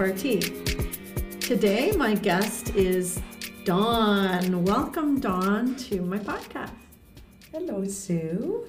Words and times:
Repartea. 0.00 1.40
Today, 1.40 1.92
my 1.92 2.14
guest 2.14 2.74
is 2.74 3.20
Dawn. 3.64 4.64
Welcome, 4.64 5.20
Dawn, 5.20 5.76
to 5.76 6.00
my 6.00 6.16
podcast. 6.16 6.72
Hello, 7.52 7.84
Sue. 7.84 8.66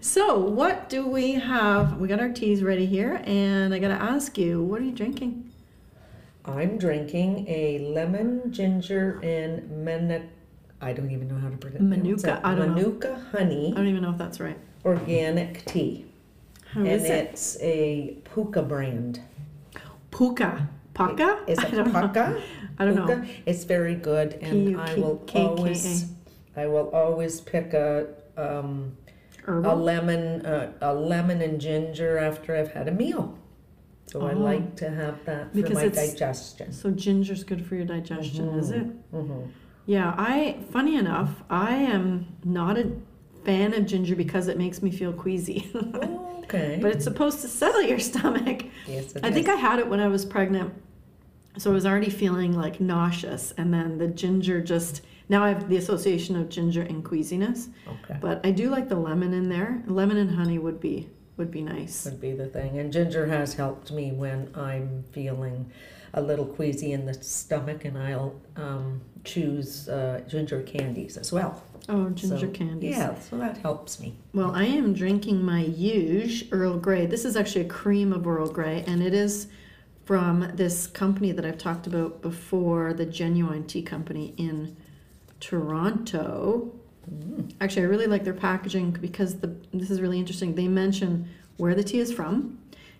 So, 0.00 0.38
what 0.38 0.88
do 0.88 1.08
we 1.08 1.32
have? 1.32 1.98
We 1.98 2.06
got 2.06 2.20
our 2.20 2.28
teas 2.28 2.62
ready 2.62 2.86
here, 2.86 3.20
and 3.24 3.74
I 3.74 3.80
got 3.80 3.88
to 3.88 4.00
ask 4.00 4.38
you, 4.38 4.62
what 4.62 4.80
are 4.80 4.84
you 4.84 4.92
drinking? 4.92 5.50
I'm 6.44 6.78
drinking 6.78 7.46
a 7.48 7.80
lemon, 7.80 8.52
ginger, 8.52 9.18
and 9.24 9.84
manuka. 9.84 10.28
I 10.80 10.92
don't 10.92 11.10
even 11.10 11.26
know 11.26 11.38
how 11.38 11.48
to 11.48 11.56
pronounce 11.56 11.82
Manuka. 11.82 12.40
I 12.44 12.54
don't 12.54 12.68
know. 12.68 12.74
Manuka 12.74 13.20
honey 13.32 13.72
I 13.72 13.78
don't 13.78 13.88
even 13.88 14.02
know 14.02 14.12
if 14.12 14.18
that's 14.18 14.38
right. 14.38 14.56
organic 14.84 15.64
tea. 15.64 16.06
How 16.70 16.82
and 16.82 16.88
is 16.88 17.04
it? 17.04 17.10
it's 17.10 17.58
a 17.60 18.16
Pukka 18.32 18.68
brand. 18.68 19.20
Pukka. 20.10 20.68
Pukka? 20.94 21.48
Is 21.48 21.58
it. 21.64 21.70
Pukka? 21.72 22.40
I 22.78 22.84
don't 22.84 22.94
know. 22.94 23.24
It's 23.46 23.64
very 23.64 23.94
good, 23.94 24.34
and 24.40 24.80
I 24.80 24.94
will 24.94 25.22
always, 25.34 26.06
I 26.56 26.66
will 26.66 26.90
always 26.90 27.40
pick 27.40 27.74
a 27.74 28.08
um, 28.36 28.96
a 29.46 29.74
lemon, 29.74 30.44
uh, 30.46 30.72
a 30.80 30.94
lemon 30.94 31.40
and 31.42 31.60
ginger 31.60 32.18
after 32.18 32.54
I've 32.56 32.72
had 32.72 32.86
a 32.88 32.92
meal. 32.92 33.36
So 34.06 34.26
I 34.26 34.32
Oh. 34.32 34.38
like 34.38 34.76
to 34.76 34.88
have 34.90 35.24
that 35.26 35.52
for 35.52 35.74
my 35.74 35.88
digestion. 35.88 36.72
So 36.72 36.90
ginger's 36.90 37.44
good 37.44 37.66
for 37.66 37.74
your 37.74 37.84
digestion, 37.84 38.48
is 38.50 38.70
it? 38.70 38.86
hmm 39.10 39.42
Yeah, 39.86 40.14
I 40.16 40.58
funny 40.70 40.96
enough, 40.96 41.42
I 41.50 41.74
am 41.74 42.26
not 42.44 42.78
a 42.78 42.90
fan 43.48 43.72
of 43.72 43.86
ginger 43.86 44.14
because 44.14 44.46
it 44.46 44.58
makes 44.58 44.82
me 44.82 44.90
feel 44.90 45.12
queasy. 45.12 45.70
Okay. 46.48 46.78
but 46.80 46.92
it's 46.92 47.04
supposed 47.04 47.42
to 47.42 47.48
settle 47.48 47.82
your 47.82 47.98
stomach. 48.10 48.64
yes, 48.86 49.14
it 49.14 49.22
I 49.22 49.30
think. 49.30 49.50
I 49.50 49.54
had 49.54 49.78
it 49.80 49.86
when 49.86 50.00
I 50.00 50.08
was 50.08 50.24
pregnant. 50.24 50.72
So 51.58 51.70
I 51.70 51.74
was 51.74 51.84
already 51.84 52.08
feeling 52.08 52.54
like 52.54 52.80
nauseous 52.80 53.52
and 53.58 53.74
then 53.74 53.98
the 53.98 54.06
ginger 54.08 54.62
just 54.62 55.02
now 55.28 55.44
I 55.44 55.50
have 55.50 55.68
the 55.68 55.76
association 55.76 56.36
of 56.36 56.48
ginger 56.48 56.80
and 56.80 57.04
queasiness. 57.04 57.68
Okay. 57.86 58.16
But 58.18 58.40
I 58.46 58.50
do 58.50 58.70
like 58.70 58.88
the 58.88 58.96
lemon 58.96 59.34
in 59.34 59.50
there. 59.50 59.82
Lemon 59.86 60.16
and 60.16 60.34
honey 60.34 60.58
would 60.58 60.80
be 60.80 61.10
would 61.36 61.50
be 61.50 61.60
nice. 61.60 62.06
Would 62.06 62.18
be 62.20 62.32
the 62.32 62.46
thing. 62.46 62.78
And 62.78 62.90
ginger 62.90 63.26
has 63.26 63.52
helped 63.52 63.92
me 63.92 64.12
when 64.12 64.50
I'm 64.54 65.04
feeling 65.12 65.70
a 66.14 66.22
little 66.22 66.46
queasy 66.46 66.92
in 66.92 67.04
the 67.04 67.14
stomach, 67.14 67.84
and 67.84 67.98
I'll 67.98 68.34
um, 68.56 69.02
choose 69.24 69.88
uh, 69.88 70.22
ginger 70.26 70.62
candies 70.62 71.16
as 71.18 71.30
well. 71.30 71.62
Oh, 71.88 72.10
ginger 72.10 72.38
So, 72.38 72.48
candies. 72.48 72.96
Yeah, 72.96 73.18
so 73.18 73.38
that 73.38 73.58
helps 73.58 73.98
me. 73.98 74.14
Well, 74.34 74.54
I 74.54 74.64
am 74.64 74.92
drinking 74.92 75.42
my 75.42 75.62
Huge 75.62 76.44
Earl 76.52 76.78
Grey. 76.78 77.06
This 77.06 77.24
is 77.24 77.34
actually 77.36 77.62
a 77.62 77.68
cream 77.68 78.12
of 78.12 78.26
Earl 78.26 78.48
Grey, 78.48 78.84
and 78.86 79.02
it 79.02 79.14
is 79.14 79.48
from 80.04 80.50
this 80.54 80.86
company 80.86 81.32
that 81.32 81.44
I've 81.44 81.58
talked 81.58 81.86
about 81.86 82.20
before, 82.22 82.92
the 82.92 83.06
Genuine 83.06 83.66
Tea 83.66 83.82
Company 83.82 84.34
in 84.36 84.76
Toronto. 85.40 86.74
Actually, 87.60 87.82
I 87.82 87.86
really 87.86 88.06
like 88.06 88.24
their 88.24 88.34
packaging 88.34 88.90
because 88.92 89.40
the 89.40 89.54
this 89.72 89.90
is 89.90 90.00
really 90.00 90.18
interesting. 90.18 90.54
They 90.54 90.68
mention 90.68 91.28
where 91.56 91.74
the 91.74 91.84
tea 91.84 92.00
is 92.00 92.12
from. 92.12 92.58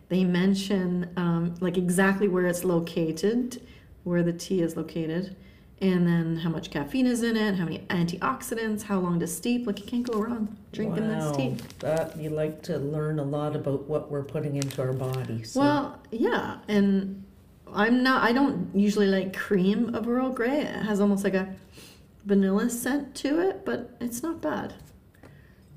They 0.08 0.25
mention 0.25 1.11
um, 1.17 1.55
like 1.61 1.77
exactly 1.77 2.28
where 2.28 2.47
it's 2.47 2.64
located, 2.64 3.61
where 4.05 4.23
the 4.23 4.33
tea 4.33 4.62
is 4.62 4.77
located, 4.77 5.36
and 5.80 6.06
then 6.06 6.36
how 6.36 6.50
much 6.50 6.70
caffeine 6.70 7.06
is 7.06 7.22
in 7.22 7.36
it, 7.36 7.55
how 7.55 7.64
many 7.64 7.78
antioxidants, 7.90 8.83
how 8.83 8.98
long 8.98 9.20
to 9.20 9.27
steep. 9.27 9.66
Like 9.66 9.78
you 9.78 9.86
can't 9.86 10.08
go 10.08 10.20
wrong 10.20 10.56
drinking 10.72 11.08
wow, 11.08 11.28
this 11.28 11.36
tea. 11.36 11.56
That 11.80 12.16
you 12.16 12.30
like 12.30 12.62
to 12.62 12.78
learn 12.78 13.18
a 13.18 13.24
lot 13.24 13.55
about 13.55 13.88
what 13.88 14.11
we're 14.11 14.24
putting 14.24 14.56
into 14.56 14.83
our 14.83 14.92
bodies. 14.92 15.52
So. 15.52 15.61
Well, 15.61 16.02
yeah, 16.11 16.58
and 16.68 17.24
I'm 17.72 18.02
not. 18.02 18.22
I 18.22 18.33
don't 18.33 18.70
usually 18.74 19.06
like 19.06 19.36
cream 19.36 19.94
of 19.94 20.08
Earl 20.08 20.30
Grey. 20.30 20.62
It 20.62 20.83
has 20.83 21.00
almost 21.00 21.22
like 21.24 21.34
a 21.34 21.55
vanilla 22.24 22.68
scent 22.70 23.14
to 23.17 23.40
it, 23.40 23.64
but 23.64 23.96
it's 24.00 24.22
not 24.22 24.40
bad. 24.40 24.74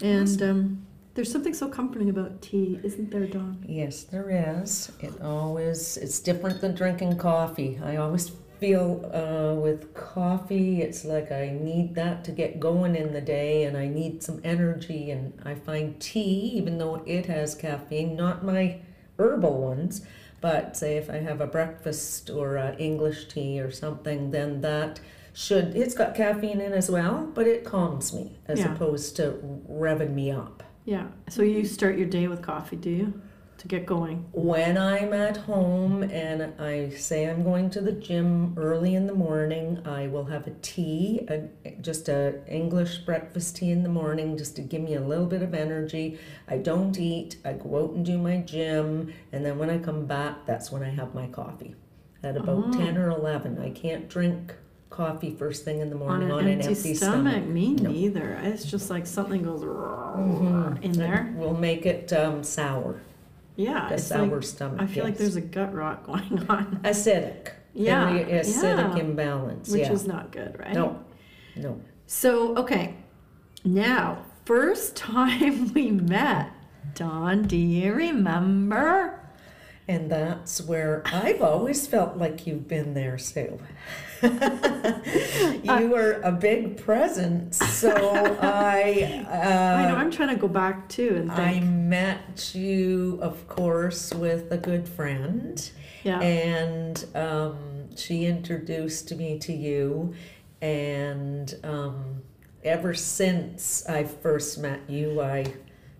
And 0.01 0.41
um, 0.41 0.87
there's 1.13 1.31
something 1.31 1.53
so 1.53 1.69
comforting 1.69 2.09
about 2.09 2.41
tea, 2.41 2.79
isn't 2.83 3.11
there, 3.11 3.27
Dawn? 3.27 3.63
Yes, 3.67 4.03
there 4.03 4.59
is. 4.61 4.91
It 4.99 5.21
always 5.21 5.97
it's 5.97 6.19
different 6.19 6.59
than 6.61 6.73
drinking 6.73 7.17
coffee. 7.17 7.79
I 7.83 7.97
always 7.97 8.31
feel 8.61 9.09
uh, 9.11 9.59
with 9.59 9.93
coffee, 9.95 10.81
it's 10.83 11.03
like 11.03 11.31
I 11.31 11.49
need 11.49 11.95
that 11.95 12.23
to 12.25 12.31
get 12.31 12.59
going 12.59 12.95
in 12.95 13.11
the 13.11 13.19
day, 13.19 13.63
and 13.63 13.75
I 13.75 13.87
need 13.87 14.21
some 14.21 14.39
energy. 14.43 15.09
And 15.09 15.33
I 15.43 15.55
find 15.55 15.99
tea, 15.99 16.51
even 16.53 16.77
though 16.77 17.01
it 17.07 17.25
has 17.25 17.55
caffeine, 17.55 18.15
not 18.15 18.45
my 18.45 18.77
herbal 19.17 19.59
ones, 19.59 20.05
but 20.41 20.77
say 20.77 20.95
if 20.97 21.09
I 21.09 21.17
have 21.17 21.41
a 21.41 21.47
breakfast 21.47 22.29
or 22.29 22.55
a 22.55 22.75
English 22.77 23.27
tea 23.27 23.59
or 23.59 23.71
something, 23.71 24.29
then 24.31 24.61
that 24.61 24.99
should 25.33 25.75
it's 25.75 25.95
got 25.95 26.13
caffeine 26.13 26.61
in 26.61 26.71
as 26.73 26.89
well, 26.89 27.29
but 27.33 27.47
it 27.47 27.63
calms 27.65 28.13
me 28.13 28.37
as 28.47 28.59
Yeah. 28.59 28.75
opposed 28.75 29.15
to 29.15 29.39
revving 29.69 30.13
me 30.13 30.29
up. 30.29 30.63
Yeah. 30.85 31.07
So 31.29 31.41
you 31.41 31.65
start 31.65 31.97
your 31.97 32.07
day 32.07 32.27
with 32.27 32.41
coffee, 32.43 32.75
do 32.75 32.89
you? 32.89 33.21
To 33.61 33.67
get 33.67 33.85
going. 33.85 34.25
when 34.31 34.75
I'm 34.75 35.13
at 35.13 35.37
home 35.37 36.01
and 36.01 36.51
I 36.59 36.89
say 36.89 37.29
I'm 37.29 37.43
going 37.43 37.69
to 37.69 37.79
the 37.81 37.91
gym 37.91 38.55
early 38.57 38.95
in 38.95 39.05
the 39.05 39.13
morning, 39.13 39.79
I 39.85 40.07
will 40.07 40.25
have 40.25 40.47
a 40.47 40.51
tea, 40.63 41.27
a, 41.29 41.43
just 41.79 42.09
a 42.09 42.43
English 42.51 42.97
breakfast 43.05 43.57
tea 43.57 43.69
in 43.69 43.83
the 43.83 43.89
morning, 43.89 44.35
just 44.35 44.55
to 44.55 44.63
give 44.63 44.81
me 44.81 44.95
a 44.95 45.01
little 45.01 45.27
bit 45.27 45.43
of 45.43 45.53
energy. 45.53 46.17
I 46.47 46.57
don't 46.57 46.97
eat. 46.97 47.35
I 47.45 47.53
go 47.53 47.83
out 47.83 47.91
and 47.91 48.03
do 48.03 48.17
my 48.17 48.37
gym, 48.37 49.13
and 49.31 49.45
then 49.45 49.59
when 49.59 49.69
I 49.69 49.77
come 49.77 50.07
back, 50.07 50.43
that's 50.47 50.71
when 50.71 50.81
I 50.81 50.89
have 50.89 51.13
my 51.13 51.27
coffee. 51.27 51.75
At 52.23 52.37
about 52.37 52.65
Oh. 52.69 52.71
ten 52.71 52.97
or 52.97 53.09
eleven, 53.11 53.59
I 53.59 53.69
can't 53.69 54.09
drink 54.09 54.55
coffee 54.89 55.35
first 55.37 55.63
thing 55.65 55.81
in 55.81 55.91
the 55.91 55.95
morning 55.95 56.23
On 56.23 56.29
morning 56.29 56.61
an 56.61 56.67
empty, 56.67 56.95
stomach. 56.95 57.45
Me 57.45 57.75
No. 57.75 57.91
neither. 57.91 58.39
It's 58.41 58.65
just 58.65 58.89
like 58.89 59.05
something 59.05 59.43
goes 59.43 59.61
Mhm. 59.63 60.81
in 60.83 60.93
there. 60.93 61.31
We'll 61.37 61.53
make 61.53 61.85
it 61.85 62.11
um, 62.11 62.43
sour. 62.43 62.95
Yeah. 63.55 63.89
A 63.89 63.93
It's 63.93 64.03
sour 64.05 64.27
like, 64.27 64.43
stomach. 64.43 64.81
I 64.81 64.87
feel 64.87 65.03
like 65.03 65.17
there's 65.17 65.35
a 65.35 65.41
gut 65.41 65.73
rot 65.73 66.05
going 66.05 66.45
on, 66.49 66.79
acidic. 66.83 67.49
Yeah, 67.73 68.11
Very 68.11 68.25
acidic 68.25 68.97
yeah. 68.97 69.03
imbalance. 69.03 69.69
which 69.69 69.81
yeah. 69.81 69.93
is 69.93 70.05
not 70.05 70.31
good, 70.31 70.59
right? 70.59 70.73
no, 70.73 70.99
no. 71.55 71.79
So, 72.05 72.55
okay, 72.57 72.95
now, 73.63 74.25
first 74.45 74.95
time 74.97 75.73
we 75.73 75.91
met, 75.91 76.51
Dawn, 76.95 77.43
do 77.43 77.55
you 77.57 77.93
remember? 77.93 79.20
And 79.91 80.09
that's 80.09 80.61
where 80.61 81.01
I've 81.05 81.41
always 81.41 81.85
felt 81.85 82.15
like 82.15 82.47
you've 82.47 82.65
been 82.65 82.93
there, 82.93 83.17
Sue. 83.17 83.59
you 84.23 85.89
were 85.89 86.21
a 86.23 86.31
big 86.31 86.81
presence, 86.81 87.57
so 87.57 87.91
I. 88.41 89.25
Uh, 89.27 89.81
I 89.81 89.89
know, 89.89 89.95
I'm 89.97 90.09
trying 90.09 90.29
to 90.29 90.37
go 90.37 90.47
back 90.47 90.87
too 90.87 91.17
and 91.17 91.31
I 91.33 91.59
met 91.59 92.55
you, 92.55 93.19
of 93.21 93.49
course, 93.49 94.13
with 94.13 94.49
a 94.53 94.57
good 94.57 94.87
friend, 94.87 95.69
yeah. 96.05 96.21
and 96.21 97.05
um, 97.13 97.93
she 97.97 98.27
introduced 98.27 99.13
me 99.13 99.39
to 99.39 99.51
you, 99.51 100.13
and 100.61 101.53
um, 101.65 102.21
ever 102.63 102.93
since 102.93 103.85
I 103.87 104.05
first 104.05 104.57
met 104.57 104.89
you, 104.89 105.19
I 105.19 105.53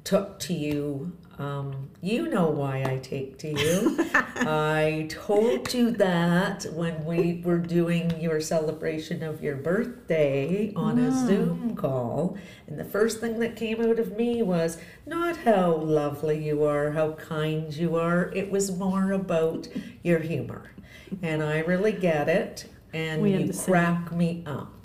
took 0.05 0.39
to 0.39 0.53
you. 0.53 1.11
Um, 1.41 1.89
you 2.01 2.27
know 2.29 2.49
why 2.49 2.83
I 2.85 2.97
take 2.97 3.39
to 3.39 3.47
you. 3.49 3.97
I 4.13 5.07
told 5.09 5.73
you 5.73 5.89
that 5.91 6.65
when 6.73 7.03
we 7.03 7.41
were 7.43 7.57
doing 7.57 8.21
your 8.21 8.39
celebration 8.39 9.23
of 9.23 9.41
your 9.41 9.55
birthday 9.55 10.71
on 10.75 10.99
a 10.99 11.09
Mm. 11.09 11.27
Zoom 11.27 11.75
call. 11.75 12.37
And 12.67 12.79
the 12.79 12.85
first 12.85 13.19
thing 13.19 13.39
that 13.39 13.55
came 13.55 13.81
out 13.81 13.97
of 13.97 14.15
me 14.15 14.43
was 14.43 14.77
not 15.07 15.37
how 15.37 15.77
lovely 15.77 16.43
you 16.43 16.63
are, 16.63 16.91
how 16.91 17.13
kind 17.13 17.75
you 17.75 17.95
are. 17.95 18.31
It 18.35 18.51
was 18.51 18.77
more 18.77 19.11
about 19.11 19.67
your 20.03 20.19
humor. 20.19 20.71
And 21.23 21.41
I 21.41 21.59
really 21.61 21.91
get 21.91 22.29
it. 22.29 22.65
And 22.93 23.27
you 23.27 23.51
crack 23.51 24.11
me 24.11 24.43
up. 24.45 24.80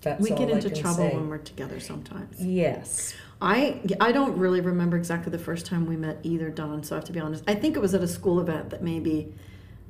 That's 0.00 0.22
we 0.22 0.30
all 0.30 0.38
get 0.38 0.48
I 0.48 0.52
into 0.52 0.70
can 0.70 0.80
trouble 0.80 1.08
say. 1.08 1.14
when 1.16 1.28
we're 1.28 1.38
together 1.38 1.80
sometimes. 1.80 2.40
Yes. 2.40 3.14
I 3.40 3.80
I 4.00 4.12
don't 4.12 4.36
really 4.38 4.60
remember 4.60 4.96
exactly 4.96 5.30
the 5.32 5.38
first 5.38 5.66
time 5.66 5.86
we 5.86 5.96
met 5.96 6.18
either, 6.22 6.50
Dawn. 6.50 6.82
So 6.82 6.94
I 6.94 6.98
have 6.98 7.04
to 7.06 7.12
be 7.12 7.20
honest. 7.20 7.44
I 7.46 7.54
think 7.54 7.76
it 7.76 7.80
was 7.80 7.94
at 7.94 8.02
a 8.02 8.08
school 8.08 8.40
event 8.40 8.70
that 8.70 8.82
maybe 8.82 9.32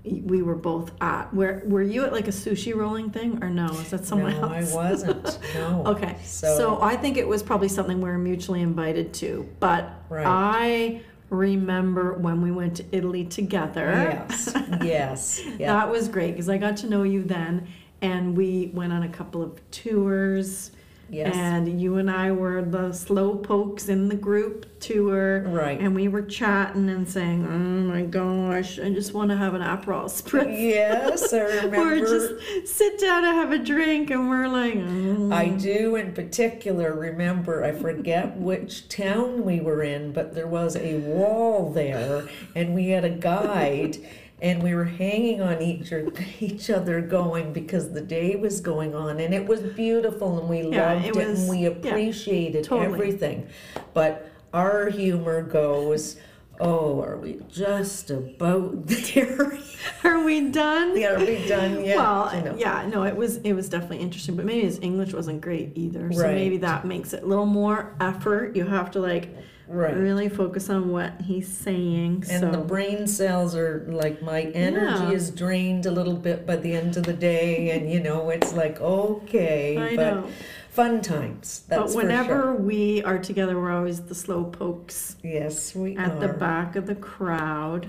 we 0.04 0.42
were 0.42 0.54
both 0.54 0.90
at. 1.00 1.32
Where 1.34 1.62
were 1.66 1.82
you 1.82 2.04
at 2.04 2.12
like 2.12 2.28
a 2.28 2.32
sushi 2.32 2.74
rolling 2.74 3.10
thing 3.10 3.42
or 3.42 3.50
no? 3.50 3.66
Is 3.66 3.90
that 3.90 4.04
someone 4.06 4.32
no, 4.40 4.52
else? 4.52 4.72
I 4.72 4.74
wasn't. 4.74 5.38
No. 5.54 5.82
Okay, 5.86 6.16
So, 6.24 6.56
so, 6.56 6.82
I 6.82 6.96
think 6.96 7.16
it 7.16 7.26
was 7.26 7.42
probably 7.42 7.68
something 7.68 8.00
we 8.00 8.08
were 8.08 8.18
mutually 8.18 8.62
invited 8.62 9.12
to. 9.14 9.48
But 9.60 9.90
Right. 10.08 10.24
I 10.26 11.00
remember 11.30 12.14
when 12.14 12.40
we 12.42 12.50
went 12.50 12.76
to 12.76 12.84
Italy 12.92 13.24
together. 13.24 13.90
yes, 14.30 14.52
yes, 14.82 15.40
yeah. 15.58 15.72
That 15.74 15.90
was 15.90 16.08
great 16.08 16.32
because 16.32 16.48
I 16.48 16.56
got 16.58 16.76
to 16.78 16.88
know 16.88 17.02
you 17.02 17.22
then, 17.22 17.66
and 18.00 18.36
we 18.36 18.70
went 18.72 18.92
on 18.92 19.02
a 19.02 19.08
couple 19.08 19.42
of 19.42 19.58
tours. 19.70 20.70
Yes. 21.10 21.34
And 21.34 21.80
you 21.80 21.96
and 21.96 22.10
I 22.10 22.32
were 22.32 22.60
the 22.62 22.92
slow 22.92 23.34
pokes 23.36 23.88
in 23.88 24.08
the 24.08 24.14
group 24.14 24.66
tour. 24.78 25.40
Right. 25.40 25.80
And 25.80 25.94
we 25.94 26.06
were 26.06 26.22
chatting 26.22 26.90
and 26.90 27.08
saying, 27.08 27.46
oh 27.46 27.92
my 27.92 28.02
gosh, 28.02 28.78
I 28.78 28.90
just 28.90 29.14
want 29.14 29.30
to 29.30 29.36
have 29.36 29.54
an 29.54 29.62
Aperol 29.62 30.04
spritz. 30.04 30.60
Yes, 30.60 31.32
I 31.32 31.38
remember. 31.64 31.94
or 31.94 31.98
just 31.98 32.76
sit 32.76 33.00
down 33.00 33.24
and 33.24 33.34
have 33.36 33.52
a 33.52 33.58
drink. 33.58 34.10
And 34.10 34.28
we're 34.28 34.48
like, 34.48 34.76
oh. 34.76 35.30
I 35.32 35.48
do 35.48 35.96
in 35.96 36.12
particular 36.12 36.92
remember, 36.92 37.64
I 37.64 37.72
forget 37.72 38.36
which 38.36 38.88
town 38.90 39.46
we 39.46 39.60
were 39.60 39.82
in, 39.82 40.12
but 40.12 40.34
there 40.34 40.46
was 40.46 40.76
a 40.76 40.98
wall 40.98 41.72
there 41.72 42.28
and 42.54 42.74
we 42.74 42.88
had 42.88 43.06
a 43.06 43.10
guide 43.10 43.96
and 44.40 44.62
we 44.62 44.74
were 44.74 44.84
hanging 44.84 45.40
on 45.42 45.60
each, 45.60 45.90
or, 45.92 46.06
er, 46.08 46.12
each 46.40 46.70
other 46.70 47.00
going 47.00 47.52
because 47.52 47.92
the 47.92 48.00
day 48.00 48.36
was 48.36 48.60
going 48.60 48.94
on 48.94 49.18
and 49.20 49.34
it 49.34 49.46
was 49.46 49.60
beautiful 49.60 50.38
and 50.38 50.48
we 50.48 50.62
Yeah, 50.62 50.92
loved 50.94 51.06
it 51.06 51.16
it, 51.16 51.26
and 51.28 51.48
we 51.48 51.58
yeah, 51.60 51.68
appreciated 51.68 52.64
totally. 52.64 52.86
everything. 52.94 53.48
But 53.94 54.30
our 54.52 54.90
humor 54.90 55.42
goes, 55.42 56.16
oh, 56.60 57.00
are 57.02 57.16
we 57.16 57.40
just 57.48 58.10
about 58.10 58.86
there? 59.14 59.58
Are 60.04 60.22
we 60.24 60.50
done? 60.50 60.98
Yeah, 61.00 61.12
are 61.14 61.18
we 61.18 61.44
done 61.46 61.84
yet? 61.84 61.96
well, 61.96 62.30
You 62.34 62.42
know. 62.42 62.56
yeah, 62.56 62.86
no, 62.86 63.04
it 63.04 63.16
was 63.16 63.36
it 63.38 63.52
was 63.52 63.68
definitely 63.68 63.98
interesting, 63.98 64.36
but 64.36 64.44
maybe 64.44 64.60
his 64.62 64.78
English 64.80 65.12
wasn't 65.12 65.40
great 65.40 65.72
either. 65.76 66.12
So 66.12 66.22
Right. 66.22 66.34
maybe 66.34 66.58
that 66.58 66.84
makes 66.84 67.12
it 67.12 67.22
a 67.22 67.26
little 67.26 67.46
more 67.46 67.94
effort. 68.00 68.54
You 68.56 68.64
have 68.66 68.90
to 68.92 69.00
like 69.00 69.34
Right. 69.68 69.94
really 69.94 70.28
focus 70.28 70.70
on 70.70 70.90
what 70.90 71.20
he's 71.20 71.46
saying. 71.48 72.24
And 72.30 72.40
so 72.40 72.50
the 72.50 72.58
brain 72.58 73.06
cells 73.06 73.54
are 73.54 73.84
like 73.88 74.22
my 74.22 74.42
energy 74.42 75.04
Yeah. 75.04 75.10
is 75.10 75.30
drained 75.30 75.84
a 75.86 75.90
little 75.90 76.14
bit 76.16 76.46
by 76.46 76.56
the 76.56 76.74
end 76.74 76.96
of 76.96 77.04
the 77.04 77.12
day, 77.12 77.70
and 77.70 77.90
you 77.90 78.00
know 78.00 78.30
it's 78.30 78.52
like 78.54 78.80
okay, 78.80 79.76
I 79.76 79.96
but 79.96 80.14
know. 80.14 80.28
fun 80.70 81.00
times. 81.02 81.64
That's 81.68 81.94
but 81.94 81.96
whenever 82.02 82.42
sure. 82.42 82.54
we 82.54 83.02
are 83.04 83.18
together, 83.18 83.60
we're 83.60 83.72
always 83.72 84.00
the 84.02 84.14
slow 84.14 84.44
pokes 84.44 85.16
yes, 85.22 85.74
we 85.74 85.96
at 85.96 86.12
are. 86.12 86.20
the 86.20 86.28
back 86.32 86.74
of 86.76 86.86
the 86.86 86.94
crowd. 86.94 87.88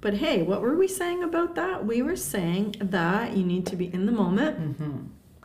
But 0.00 0.14
hey, 0.14 0.42
what 0.42 0.60
were 0.60 0.76
we 0.76 0.86
saying 0.88 1.22
about 1.22 1.54
that? 1.54 1.86
We 1.86 2.02
were 2.02 2.16
saying 2.16 2.76
that 2.80 3.34
you 3.36 3.42
need 3.44 3.64
to 3.68 3.76
be 3.76 3.86
in 3.92 4.04
the 4.04 4.12
moment. 4.12 4.60
Mm-hmm. 4.60 4.98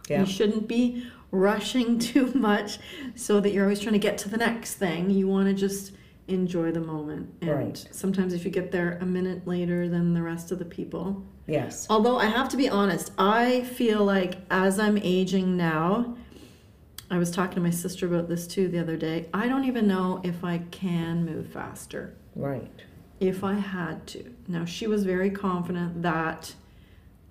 Yeah, 0.09 0.19
You 0.21 0.25
shouldn't 0.25 0.67
be 0.67 1.05
rushing 1.31 1.99
too 2.11 2.31
much 2.33 2.79
so 3.15 3.39
that 3.39 3.51
you're 3.51 3.63
always 3.65 3.79
trying 3.79 3.93
to 3.93 3.99
get 3.99 4.17
to 4.19 4.29
the 4.29 4.37
next 4.37 4.75
thing. 4.75 5.09
You 5.09 5.27
want 5.27 5.47
to 5.47 5.53
just 5.53 5.93
enjoy 6.27 6.71
the 6.71 6.79
moment. 6.81 7.33
And 7.41 7.49
Right. 7.49 7.87
sometimes 7.91 8.33
if 8.33 8.45
you 8.45 8.51
get 8.51 8.71
there 8.71 8.97
a 9.01 9.05
minute 9.05 9.47
later 9.47 9.87
than 9.89 10.13
the 10.13 10.21
rest 10.21 10.51
of 10.51 10.59
the 10.59 10.65
people. 10.65 11.23
yes, 11.47 11.87
Although 11.89 12.17
I 12.17 12.25
have 12.25 12.49
to 12.49 12.57
be 12.57 12.69
honest, 12.69 13.11
I 13.17 13.61
feel 13.63 14.05
like 14.05 14.37
as 14.51 14.77
I'm 14.79 14.97
aging 14.99 15.57
now, 15.57 16.15
I 17.09 17.17
was 17.17 17.31
talking 17.31 17.55
to 17.55 17.61
my 17.61 17.71
sister 17.71 18.05
about 18.05 18.29
this 18.29 18.45
too 18.45 18.67
the 18.67 18.77
other 18.77 18.95
day. 18.95 19.25
I 19.33 19.47
don't 19.47 19.65
even 19.65 19.87
know 19.87 20.21
if 20.23 20.43
I 20.43 20.59
can 20.69 21.25
move 21.25 21.47
faster 21.47 22.13
right. 22.35 22.69
if 23.19 23.43
I 23.43 23.55
had 23.55 24.05
to. 24.07 24.31
Now, 24.47 24.65
she 24.65 24.85
was 24.85 25.03
very 25.05 25.31
confident 25.31 26.03
that 26.03 26.53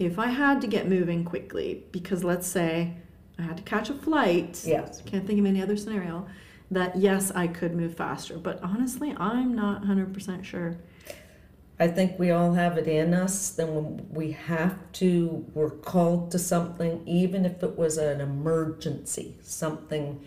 if 0.01 0.19
I 0.19 0.27
had 0.29 0.61
to 0.63 0.67
get 0.67 0.89
moving 0.89 1.25
quickly, 1.25 1.85
because 1.93 2.25
let's 2.25 2.49
say 2.49 2.95
I 3.39 3.43
had 3.43 3.57
to 3.57 3.63
catch 3.63 3.89
a 3.91 3.95
flight, 3.95 4.63
Yes, 4.67 5.01
can't 5.07 5.27
think 5.27 5.39
of 5.39 5.47
any 5.47 5.63
other 5.63 5.77
scenario, 5.77 6.27
that 6.71 6.97
yes, 6.97 7.31
I 7.31 7.47
could 7.47 7.75
move 7.75 7.95
faster. 7.97 8.37
But 8.37 8.63
honestly, 8.63 9.15
I'm 9.17 9.55
not 9.55 9.83
100% 9.85 10.45
sure. 10.45 10.77
I 11.81 11.87
think 11.87 12.19
we 12.19 12.33
all 12.33 12.55
have 12.55 12.77
it 12.77 12.89
in 12.89 13.15
us. 13.15 13.51
Then 13.51 13.75
when 13.75 14.07
we 14.11 14.33
have 14.33 14.77
to, 14.95 15.47
we're 15.55 15.71
called 15.71 16.33
to 16.33 16.39
something, 16.39 17.07
even 17.07 17.45
if 17.47 17.63
it 17.63 17.79
was 17.79 17.97
an 17.97 18.21
emergency, 18.21 19.37
something 19.43 20.21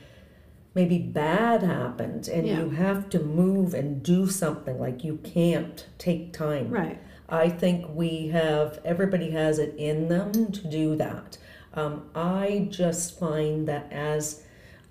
maybe 0.74 0.98
bad 0.98 1.62
happened, 1.63 2.30
and 2.30 2.48
Yeah. 2.48 2.60
you 2.60 2.69
have 2.69 3.10
to 3.10 3.19
move 3.19 3.74
and 3.74 4.02
do 4.02 4.28
something. 4.30 4.80
Like 4.80 5.04
you 5.04 5.18
can't 5.18 5.86
take 5.98 6.31
time. 6.31 6.69
Right. 6.69 6.98
I 7.28 7.50
think 7.50 7.94
we 7.94 8.30
have, 8.30 8.80
everybody 8.86 9.31
has 9.31 9.60
it 9.60 9.75
in 9.78 10.08
them 10.08 10.31
to 10.54 10.68
do 10.68 10.96
that. 10.96 11.38
Um, 11.73 12.09
I 12.13 12.68
just 12.69 13.19
find 13.19 13.68
that 13.68 13.91
as 13.91 14.44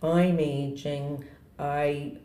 I'm 0.02 0.40
aging, 0.40 1.24
I 1.58 2.16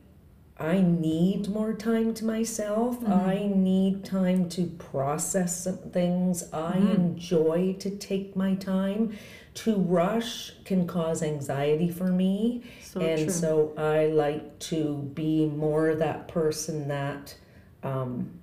I 0.57 0.79
need 0.79 1.49
more 1.49 1.73
time 1.73 2.13
to 2.13 2.25
myself. 2.25 3.05
I 3.05 3.51
need 3.53 4.05
time 4.05 4.47
to 4.49 4.67
process 4.67 5.63
some 5.65 5.77
things. 5.77 6.45
I 6.53 6.77
enjoy 6.77 7.75
to 7.79 7.89
take 7.89 8.37
my 8.37 8.55
time. 8.55 9.17
To 9.55 9.75
rush 9.75 10.53
can 10.63 10.87
cause 10.87 11.21
anxiety 11.21 11.89
for 11.89 12.07
me. 12.07 12.63
So 12.81 13.01
and 13.01 13.23
true. 13.23 13.29
so 13.29 13.73
I 13.77 14.07
like 14.07 14.59
to 14.59 15.11
be 15.13 15.45
more 15.45 15.95
that 15.95 16.29
person 16.29 16.87
that 16.87 17.35
um, 17.83 18.39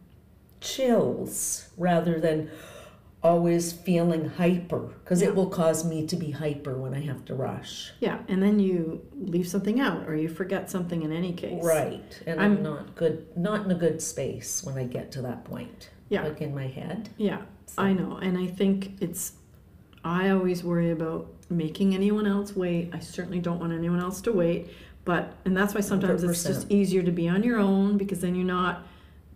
chills 0.61 1.69
rather 1.79 2.21
than 2.21 2.51
always 3.23 3.73
feeling 3.73 4.29
hyper 4.31 4.79
because 5.05 5.23
Yeah. 5.23 5.29
it 5.29 5.35
will 5.37 5.47
cause 5.49 5.85
me 5.85 6.07
to 6.07 6.17
be 6.17 6.33
hyper 6.33 6.77
when 6.77 6.93
I 6.93 7.01
have 7.01 7.25
to 7.27 7.35
rush. 7.35 7.93
yeah, 8.01 8.19
and 8.29 8.43
then 8.43 8.59
you 8.59 9.01
leave 9.15 9.47
something 9.49 9.79
out 9.81 10.09
or 10.09 10.17
you 10.17 10.29
forget 10.29 10.71
something 10.71 11.03
in 11.03 11.13
any 11.13 11.33
case. 11.33 11.63
Right. 11.65 12.21
And 12.27 12.41
I'm, 12.41 12.53
I'm- 12.55 12.63
not 12.63 12.97
good 12.97 13.27
not 13.37 13.65
in 13.65 13.71
a 13.71 13.75
good 13.77 14.03
space 14.03 14.65
when 14.65 14.77
I 14.77 14.85
get 14.85 15.13
to 15.13 15.23
that 15.23 15.45
point. 15.45 15.91
Yeah. 16.09 16.25
Like 16.25 16.43
in 16.43 16.55
my 16.55 16.67
head. 16.67 17.11
Yeah, 17.17 17.43
So- 17.67 17.83
I 17.83 17.93
know. 17.93 18.17
And 18.17 18.37
I 18.37 18.47
think 18.47 19.01
it's, 19.01 19.33
I 20.05 20.31
always 20.31 20.65
worry 20.65 20.91
about 20.91 21.29
making 21.49 21.95
anyone 21.95 22.27
else 22.27 22.57
wait. 22.57 22.91
I 22.93 22.99
certainly 22.99 23.39
don't 23.39 23.61
want 23.61 23.73
anyone 23.73 24.01
else 24.01 24.21
to 24.23 24.33
wait. 24.33 24.69
But, 25.05 25.33
and 25.45 25.57
that's 25.57 25.75
why 25.75 25.81
sometimes 25.81 26.23
it's 26.23 26.45
just 26.45 26.71
easier 26.71 27.03
to 27.03 27.11
be 27.11 27.29
on 27.29 27.43
your 27.43 27.59
own 27.59 27.97
because 27.99 28.21
then 28.21 28.35
you're 28.35 28.45
not 28.47 28.87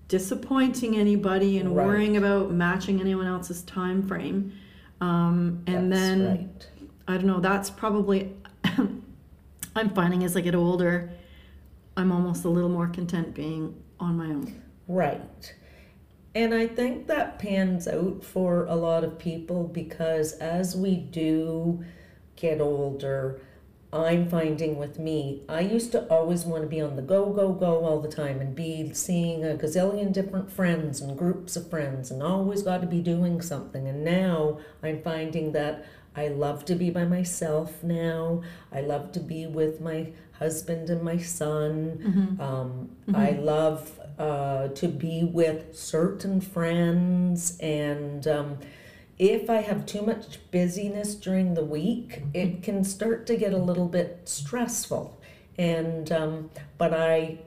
disappointing 0.08 0.96
anybody 0.96 1.58
and 1.58 1.74
Right. 1.76 1.86
worrying 1.86 2.16
about 2.16 2.52
matching 2.52 3.00
anyone 3.00 3.26
else's 3.26 3.62
time 3.62 4.02
frame. 4.02 4.52
Um, 5.00 5.62
and 5.66 5.92
That's 5.92 6.00
then, 6.00 6.26
right. 6.26 6.68
I 7.08 7.14
don't 7.14 7.26
know, 7.26 7.40
that's 7.40 7.70
probably, 7.70 8.34
I'm 9.76 9.90
finding 9.94 10.24
as 10.24 10.36
I 10.36 10.40
get 10.40 10.54
older, 10.54 11.10
I'm 11.96 12.12
almost 12.12 12.44
a 12.44 12.48
little 12.48 12.70
more 12.70 12.86
content 12.88 13.34
being 13.34 13.74
on 14.00 14.16
my 14.16 14.26
own. 14.26 14.62
Right. 14.88 15.54
And 16.34 16.52
I 16.54 16.66
think 16.66 17.06
that 17.06 17.38
pans 17.38 17.88
out 17.88 18.22
for 18.22 18.66
a 18.66 18.74
lot 18.74 19.04
of 19.04 19.18
people 19.18 19.64
because 19.68 20.32
as 20.34 20.76
we 20.76 20.96
do 20.96 21.82
get 22.36 22.60
older, 22.60 23.40
I'm 24.04 24.28
finding 24.28 24.76
with 24.78 24.98
me, 24.98 25.42
I 25.48 25.60
used 25.60 25.92
to 25.92 26.06
always 26.08 26.44
want 26.44 26.62
to 26.62 26.68
be 26.68 26.80
on 26.80 26.96
the 26.96 27.02
go, 27.02 27.32
go, 27.32 27.52
go 27.52 27.84
all 27.84 28.00
the 28.00 28.08
time 28.08 28.40
and 28.40 28.54
be 28.54 28.92
seeing 28.92 29.44
a 29.44 29.54
gazillion 29.54 30.12
different 30.12 30.50
friends 30.50 31.00
and 31.00 31.16
groups 31.16 31.56
of 31.56 31.70
friends 31.70 32.10
and 32.10 32.22
always 32.22 32.62
got 32.62 32.80
to 32.80 32.86
be 32.86 33.00
doing 33.00 33.40
something. 33.40 33.86
And 33.86 34.04
now 34.04 34.58
I'm 34.82 35.02
finding 35.02 35.52
that 35.52 35.86
I 36.16 36.28
love 36.28 36.64
to 36.66 36.74
be 36.74 36.90
by 36.90 37.04
myself 37.04 37.82
now. 37.82 38.42
I 38.72 38.80
love 38.80 39.12
to 39.12 39.20
be 39.20 39.46
with 39.46 39.80
my 39.80 40.08
husband 40.32 40.90
and 40.90 41.02
my 41.02 41.18
son. 41.18 42.36
Um, 42.40 42.90
I 43.14 43.32
love 43.32 44.00
uh, 44.18 44.68
to 44.68 44.88
be 44.88 45.24
with 45.24 45.76
certain 45.76 46.40
friends 46.40 47.58
and 47.60 48.26
um, 48.26 48.58
if 49.18 49.48
I 49.48 49.62
have 49.62 49.86
too 49.86 50.02
much 50.02 50.38
busyness 50.50 51.14
during 51.14 51.54
the 51.54 51.64
week, 51.64 52.22
it 52.34 52.62
can 52.62 52.84
start 52.84 53.26
to 53.26 53.36
get 53.36 53.52
a 53.52 53.58
little 53.58 53.88
bit 53.88 54.22
stressful. 54.24 55.18
And 55.58 56.12
um, 56.12 56.50
but 56.76 56.92
I 56.92 57.38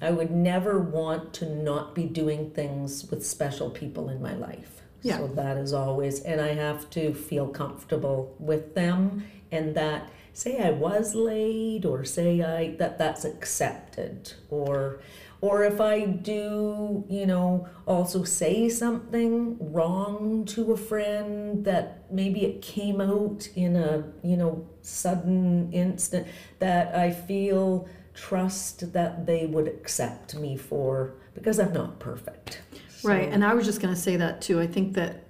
I 0.00 0.10
would 0.10 0.30
never 0.30 0.78
want 0.78 1.34
to 1.34 1.46
not 1.46 1.94
be 1.94 2.04
doing 2.04 2.50
things 2.50 3.10
with 3.10 3.26
special 3.26 3.70
people 3.70 4.08
in 4.08 4.22
my 4.22 4.34
life. 4.34 4.80
Yeah. 5.02 5.18
So 5.18 5.28
that 5.28 5.56
is 5.56 5.72
always 5.72 6.20
and 6.20 6.40
I 6.40 6.54
have 6.54 6.88
to 6.90 7.14
feel 7.14 7.48
comfortable 7.48 8.34
with 8.38 8.74
them 8.74 9.24
and 9.52 9.74
that 9.74 10.10
say 10.32 10.58
I 10.58 10.70
was 10.70 11.14
late 11.14 11.84
or 11.84 12.04
say 12.04 12.42
I 12.42 12.76
that 12.76 12.98
that's 12.98 13.24
accepted 13.24 14.32
or 14.48 15.00
or 15.40 15.64
if 15.64 15.80
I 15.80 16.04
do, 16.04 17.04
you 17.08 17.26
know, 17.26 17.68
also 17.86 18.24
say 18.24 18.68
something 18.68 19.56
wrong 19.72 20.44
to 20.46 20.72
a 20.72 20.76
friend 20.76 21.64
that 21.64 22.04
maybe 22.12 22.44
it 22.44 22.60
came 22.60 23.00
out 23.00 23.48
in 23.54 23.76
a, 23.76 24.04
you 24.22 24.36
know, 24.36 24.66
sudden 24.82 25.72
instant 25.72 26.26
that 26.58 26.94
I 26.94 27.10
feel 27.10 27.88
trust 28.12 28.92
that 28.92 29.24
they 29.24 29.46
would 29.46 29.66
accept 29.66 30.34
me 30.34 30.56
for 30.56 31.14
because 31.34 31.58
I'm 31.58 31.72
not 31.72 31.98
perfect. 31.98 32.60
Right, 33.02 33.28
and 33.30 33.42
I 33.42 33.54
was 33.54 33.64
just 33.64 33.80
going 33.80 33.94
to 33.94 34.00
say 34.00 34.16
that 34.16 34.42
too. 34.42 34.60
I 34.60 34.66
think 34.66 34.92
that 34.94 35.24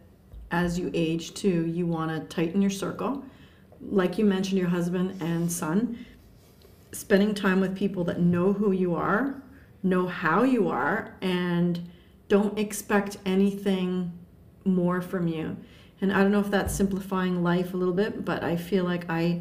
as 0.50 0.76
you 0.76 0.90
age 0.92 1.34
too, 1.34 1.66
you 1.66 1.86
want 1.86 2.10
to 2.10 2.34
tighten 2.34 2.60
your 2.60 2.70
circle. 2.70 3.24
Like 3.80 4.18
you 4.18 4.24
mentioned, 4.24 4.58
your 4.58 4.68
husband 4.68 5.22
and 5.22 5.50
son, 5.50 6.04
spending 6.90 7.32
time 7.32 7.60
with 7.60 7.76
people 7.76 8.02
that 8.04 8.20
know 8.20 8.52
who 8.52 8.72
you 8.72 8.96
are, 8.96 9.40
know 9.82 10.06
how 10.06 10.42
you 10.42 10.68
are, 10.68 11.14
and 11.20 11.90
don't 12.28 12.58
expect 12.58 13.16
anything 13.24 14.12
more 14.64 15.00
from 15.00 15.26
you. 15.26 15.56
And 16.00 16.12
I 16.12 16.22
don't 16.22 16.32
know 16.32 16.40
if 16.40 16.50
that's 16.50 16.74
simplifying 16.74 17.42
life 17.42 17.74
a 17.74 17.76
little 17.76 17.94
bit, 17.94 18.24
but 18.24 18.42
I 18.42 18.56
feel 18.56 18.84
like 18.84 19.04
I 19.10 19.40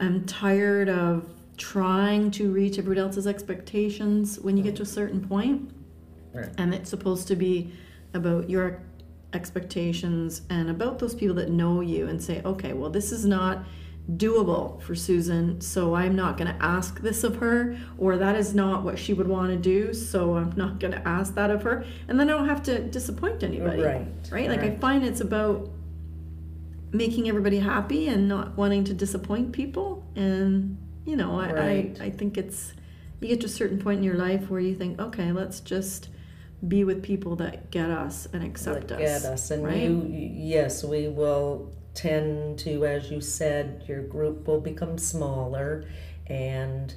am 0.00 0.24
tired 0.24 0.88
of 0.88 1.28
trying 1.56 2.30
to 2.32 2.50
reach 2.50 2.78
everybody 2.78 3.00
else's 3.00 3.26
expectations 3.26 4.40
when 4.40 4.56
you 4.56 4.62
get 4.62 4.76
to 4.76 4.82
a 4.82 4.86
certain 4.86 5.26
point. 5.26 5.70
Right. 6.32 6.48
And 6.58 6.74
it's 6.74 6.90
supposed 6.90 7.28
to 7.28 7.36
be 7.36 7.72
about 8.12 8.48
your 8.50 8.82
expectations 9.32 10.42
and 10.50 10.70
about 10.70 10.98
those 10.98 11.14
people 11.14 11.36
that 11.36 11.50
know 11.50 11.80
you 11.80 12.08
and 12.08 12.22
say, 12.22 12.40
okay, 12.44 12.72
well, 12.72 12.90
this 12.90 13.12
is 13.12 13.24
not 13.24 13.64
doable 14.10 14.82
for 14.82 14.94
Susan, 14.94 15.60
so 15.60 15.94
I'm 15.94 16.14
not 16.14 16.36
going 16.36 16.52
to 16.52 16.62
ask 16.62 17.00
this 17.00 17.24
of 17.24 17.36
her, 17.36 17.76
or 17.96 18.18
that 18.18 18.36
is 18.36 18.54
not 18.54 18.84
what 18.84 18.98
she 18.98 19.14
would 19.14 19.28
want 19.28 19.50
to 19.50 19.56
do, 19.56 19.94
so 19.94 20.36
I'm 20.36 20.52
not 20.56 20.78
going 20.78 20.92
to 20.92 21.08
ask 21.08 21.34
that 21.34 21.50
of 21.50 21.62
her. 21.62 21.84
And 22.06 22.20
then 22.20 22.28
I 22.28 22.32
don't 22.32 22.48
have 22.48 22.62
to 22.64 22.80
disappoint 22.80 23.42
anybody. 23.42 23.82
Right. 23.82 24.06
Right? 24.30 24.48
Like, 24.48 24.60
I 24.60 24.76
find 24.76 25.04
it's 25.04 25.22
about 25.22 25.70
making 26.92 27.28
everybody 27.28 27.58
happy 27.58 28.08
and 28.08 28.28
not 28.28 28.56
wanting 28.56 28.84
to 28.84 28.94
disappoint 28.94 29.52
people. 29.52 30.04
And, 30.14 30.76
you 31.06 31.16
know, 31.16 31.40
I, 31.40 31.52
Right. 31.52 31.98
I, 32.00 32.04
I 32.04 32.10
think 32.10 32.36
it's, 32.36 32.74
you 33.20 33.28
get 33.28 33.40
to 33.40 33.46
a 33.46 33.50
certain 33.50 33.78
point 33.78 33.98
in 33.98 34.04
your 34.04 34.16
life 34.16 34.50
where 34.50 34.60
you 34.60 34.74
think, 34.74 35.00
okay, 35.00 35.32
let's 35.32 35.60
just 35.60 36.10
be 36.68 36.84
with 36.84 37.02
people 37.02 37.36
that 37.36 37.70
get 37.70 37.90
us 37.90 38.28
and 38.32 38.44
accept 38.44 38.88
That 38.88 39.00
us. 39.00 39.22
Get 39.22 39.32
us, 39.32 39.50
and 39.50 39.64
right? 39.64 39.82
you, 39.82 40.06
yes, 40.08 40.84
we 40.84 41.08
will 41.08 41.72
tend 41.94 42.58
to, 42.60 42.84
as 42.86 43.10
you 43.10 43.20
said, 43.20 43.84
your 43.86 44.02
group 44.02 44.46
will 44.46 44.60
become 44.60 44.98
smaller, 44.98 45.84
and 46.26 46.94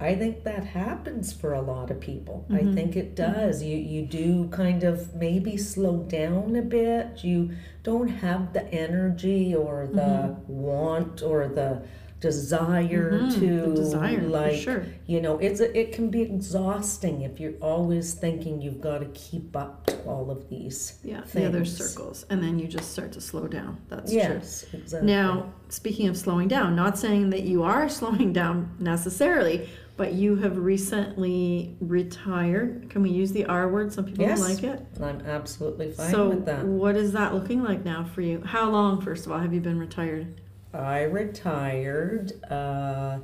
I 0.00 0.14
think 0.14 0.44
that 0.44 0.62
happens 0.64 1.32
for 1.32 1.54
a 1.54 1.60
lot 1.60 1.90
of 1.90 1.98
people. 1.98 2.44
I 2.50 2.60
Mhm. 2.60 2.74
think 2.74 2.96
it 2.96 3.16
does. 3.16 3.64
You 3.64 3.76
you 3.76 4.02
do 4.06 4.46
kind 4.48 4.84
of 4.84 5.14
maybe 5.16 5.56
slow 5.56 5.96
down 6.04 6.54
a 6.54 6.62
bit. 6.62 7.24
You 7.24 7.50
don't 7.82 8.08
have 8.08 8.52
the 8.52 8.64
energy 8.72 9.54
or 9.54 9.88
the 9.88 10.00
Mm-hmm. 10.00 10.52
want 10.62 11.22
or 11.22 11.48
the 11.48 11.82
desire 12.20 13.12
Mhm, 13.12 13.38
to 13.38 13.74
desire, 13.74 14.20
like 14.22 14.56
sure. 14.56 14.84
you 15.06 15.20
know 15.20 15.38
it's 15.38 15.60
a, 15.60 15.78
it 15.78 15.92
can 15.92 16.10
be 16.10 16.22
exhausting 16.22 17.22
if 17.22 17.38
you're 17.38 17.54
always 17.60 18.14
thinking 18.14 18.60
you've 18.60 18.80
got 18.80 18.98
to 18.98 19.06
keep 19.14 19.54
up 19.56 19.86
to 19.86 19.96
all 20.04 20.30
of 20.30 20.48
these 20.48 20.98
Yeah, 21.04 21.20
the 21.32 21.46
other 21.46 21.64
circles, 21.64 22.26
and 22.30 22.42
then 22.42 22.58
you 22.58 22.66
just 22.66 22.90
start 22.92 23.12
to 23.12 23.20
slow 23.20 23.46
down. 23.46 23.78
That's 23.88 24.12
yes 24.12 24.64
true. 24.70 24.80
exactly 24.80 25.06
Now, 25.12 25.52
speaking 25.68 26.08
of 26.08 26.16
slowing 26.16 26.48
down, 26.48 26.74
not 26.74 26.98
saying 26.98 27.30
that 27.30 27.42
you 27.42 27.62
are 27.62 27.88
slowing 28.00 28.32
down 28.32 28.74
necessarily, 28.80 29.68
but 29.96 30.12
you 30.12 30.36
have 30.36 30.56
recently 30.58 31.76
retired. 31.80 32.88
Can 32.90 33.02
we 33.02 33.10
use 33.10 33.32
the 33.32 33.44
R 33.46 33.68
word? 33.68 33.92
Some 33.92 34.04
people 34.04 34.24
Yes. 34.24 34.40
don't 34.40 34.48
like 34.54 34.64
it. 34.64 34.86
i'm 35.02 35.20
absolutely 35.26 35.90
fine 35.92 36.10
so, 36.10 36.28
with 36.30 36.46
that 36.46 36.64
what 36.64 36.96
is 36.96 37.12
that 37.12 37.34
looking 37.34 37.62
like 37.62 37.84
now 37.84 38.04
for 38.04 38.22
you? 38.22 38.40
How 38.44 38.70
long, 38.70 39.00
first 39.00 39.26
of 39.26 39.32
all, 39.32 39.38
have 39.38 39.52
you 39.54 39.60
been 39.60 39.78
retired? 39.78 40.40
I 40.74 41.02
retired 41.02 42.32
uh, 42.50 43.18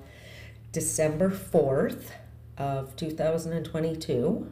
december 0.73 1.31
4th 1.31 2.11
of 2.59 2.95
2022 2.97 4.51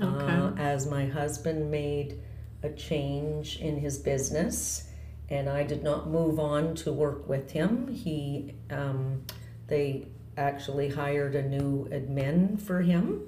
Okay. 0.00 0.32
uh, 0.32 0.50
as 0.56 0.86
my 0.86 1.06
husband 1.06 1.70
made 1.70 2.18
a 2.62 2.70
change 2.70 3.58
in 3.60 3.78
his 3.78 3.98
business 3.98 4.88
and 5.28 5.48
I 5.48 5.62
did 5.62 5.82
not 5.82 6.08
move 6.08 6.38
on 6.40 6.74
to 6.76 6.92
work 6.92 7.28
with 7.28 7.52
him. 7.52 7.88
He, 7.88 8.54
um, 8.70 9.22
they 9.68 10.08
actually 10.36 10.88
hired 10.90 11.34
a 11.34 11.42
new 11.42 11.86
admin 11.90 12.60
for 12.60 12.82
him 12.82 13.22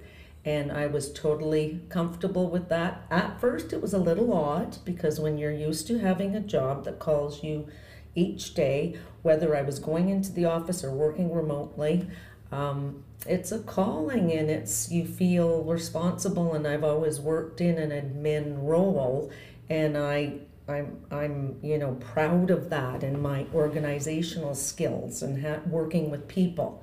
and 0.45 0.73
I 0.73 0.87
was 0.87 1.13
totally 1.13 1.81
comfortable 1.89 2.51
with 2.51 2.69
that. 2.69 3.05
At 3.11 3.41
first, 3.41 3.73
it 3.73 3.81
was 3.81 3.95
a 3.95 3.99
little 3.99 4.33
odd 4.33 4.77
because 4.85 5.19
when 5.21 5.39
you're 5.39 5.53
used 5.53 5.87
to 5.89 5.99
having 5.99 6.35
a 6.35 6.41
job 6.41 6.85
that 6.85 6.99
calls 6.99 7.43
you 7.43 7.69
each 8.15 8.55
day, 8.55 8.97
whether 9.23 9.57
I 9.57 9.63
was 9.63 9.79
going 9.79 10.09
into 10.09 10.33
the 10.33 10.45
office 10.45 10.85
or 10.85 10.93
working 10.93 11.33
remotely, 11.33 12.07
um, 12.53 13.05
it's 13.27 13.53
a 13.53 13.59
calling 13.61 14.33
and 14.33 14.51
it's 14.51 14.91
you 14.91 15.07
feel 15.07 15.65
responsible 15.65 16.55
and 16.55 16.67
I've 16.67 16.85
always 16.85 17.21
worked 17.21 17.61
in 17.61 17.79
an 17.79 17.91
admin 17.91 18.63
role 18.63 19.31
and 19.69 19.97
I 19.97 20.35
I'm 20.69 21.05
I'm 21.11 21.59
you 21.63 21.79
know 21.79 21.95
proud 21.95 22.51
of 22.51 22.71
that 22.71 23.03
and 23.03 23.21
my 23.21 23.47
organizational 23.55 24.55
skills 24.55 25.23
and 25.23 25.45
ha- 25.45 25.61
working 25.67 26.11
with 26.11 26.29
people. 26.29 26.83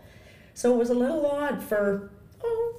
So 0.54 0.74
it 0.74 0.78
was 0.78 0.90
a 0.90 0.96
little 0.96 1.26
odd 1.26 1.64
for 1.64 2.12
oh 2.44 2.76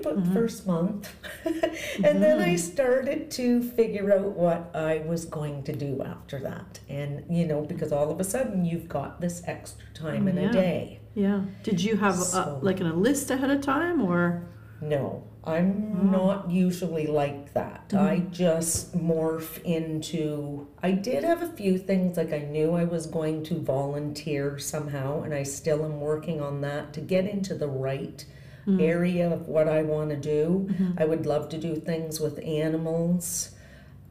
about 0.00 0.16
the 0.16 0.22
mm-hmm. 0.22 0.34
first 0.34 0.66
month. 0.66 1.14
and 1.44 2.22
then 2.22 2.40
I 2.40 2.48
mm-hmm. 2.48 2.56
started 2.56 3.30
to 3.32 3.62
figure 3.62 4.12
out 4.12 4.30
what 4.30 4.70
I 4.74 4.98
was 5.06 5.24
going 5.24 5.62
to 5.64 5.72
do 5.72 6.02
after 6.02 6.38
that. 6.40 6.80
And 6.88 7.24
you 7.30 7.46
know 7.46 7.62
because 7.62 7.92
all 7.92 8.10
of 8.10 8.20
a 8.20 8.24
sudden 8.24 8.64
you've 8.64 8.88
got 8.88 9.20
this 9.20 9.42
extra 9.46 9.86
time 9.94 10.28
in 10.28 10.36
Yeah. 10.36 10.48
a 10.48 10.52
day. 10.52 11.00
Yeah. 11.14 11.42
Did 11.62 11.82
you 11.82 11.96
have 11.96 12.16
So- 12.16 12.58
a, 12.60 12.64
like 12.64 12.80
a 12.80 12.84
list 12.84 13.30
ahead 13.30 13.50
of 13.50 13.60
time, 13.60 14.00
or 14.02 14.42
No, 14.80 15.24
I'm 15.44 15.98
oh. 15.98 16.02
not 16.04 16.50
usually 16.50 17.06
like 17.06 17.52
that. 17.54 17.92
I 17.94 18.16
mm-hmm. 18.16 18.32
just 18.32 18.96
morph 18.96 19.62
into. 19.62 20.68
I 20.82 20.92
did 20.92 21.24
have 21.24 21.42
a 21.42 21.48
few 21.48 21.78
things 21.78 22.16
like 22.16 22.32
I 22.32 22.40
knew 22.40 22.72
I 22.74 22.84
was 22.84 23.06
going 23.06 23.42
to 23.44 23.54
volunteer 23.54 24.58
somehow, 24.58 25.22
and 25.22 25.34
I 25.34 25.42
still 25.42 25.84
am 25.84 26.00
working 26.00 26.40
on 26.40 26.60
that 26.60 26.92
to 26.94 27.00
get 27.00 27.26
into 27.26 27.54
the 27.54 27.68
right 27.68 28.24
area 28.80 29.30
of 29.32 29.48
what 29.48 29.68
I 29.68 29.82
want 29.82 30.10
to 30.10 30.16
do. 30.16 30.68
I 30.98 31.04
would 31.04 31.26
love 31.26 31.48
to 31.50 31.58
do 31.58 31.76
things 31.76 32.20
with 32.20 32.38
animals. 32.44 33.50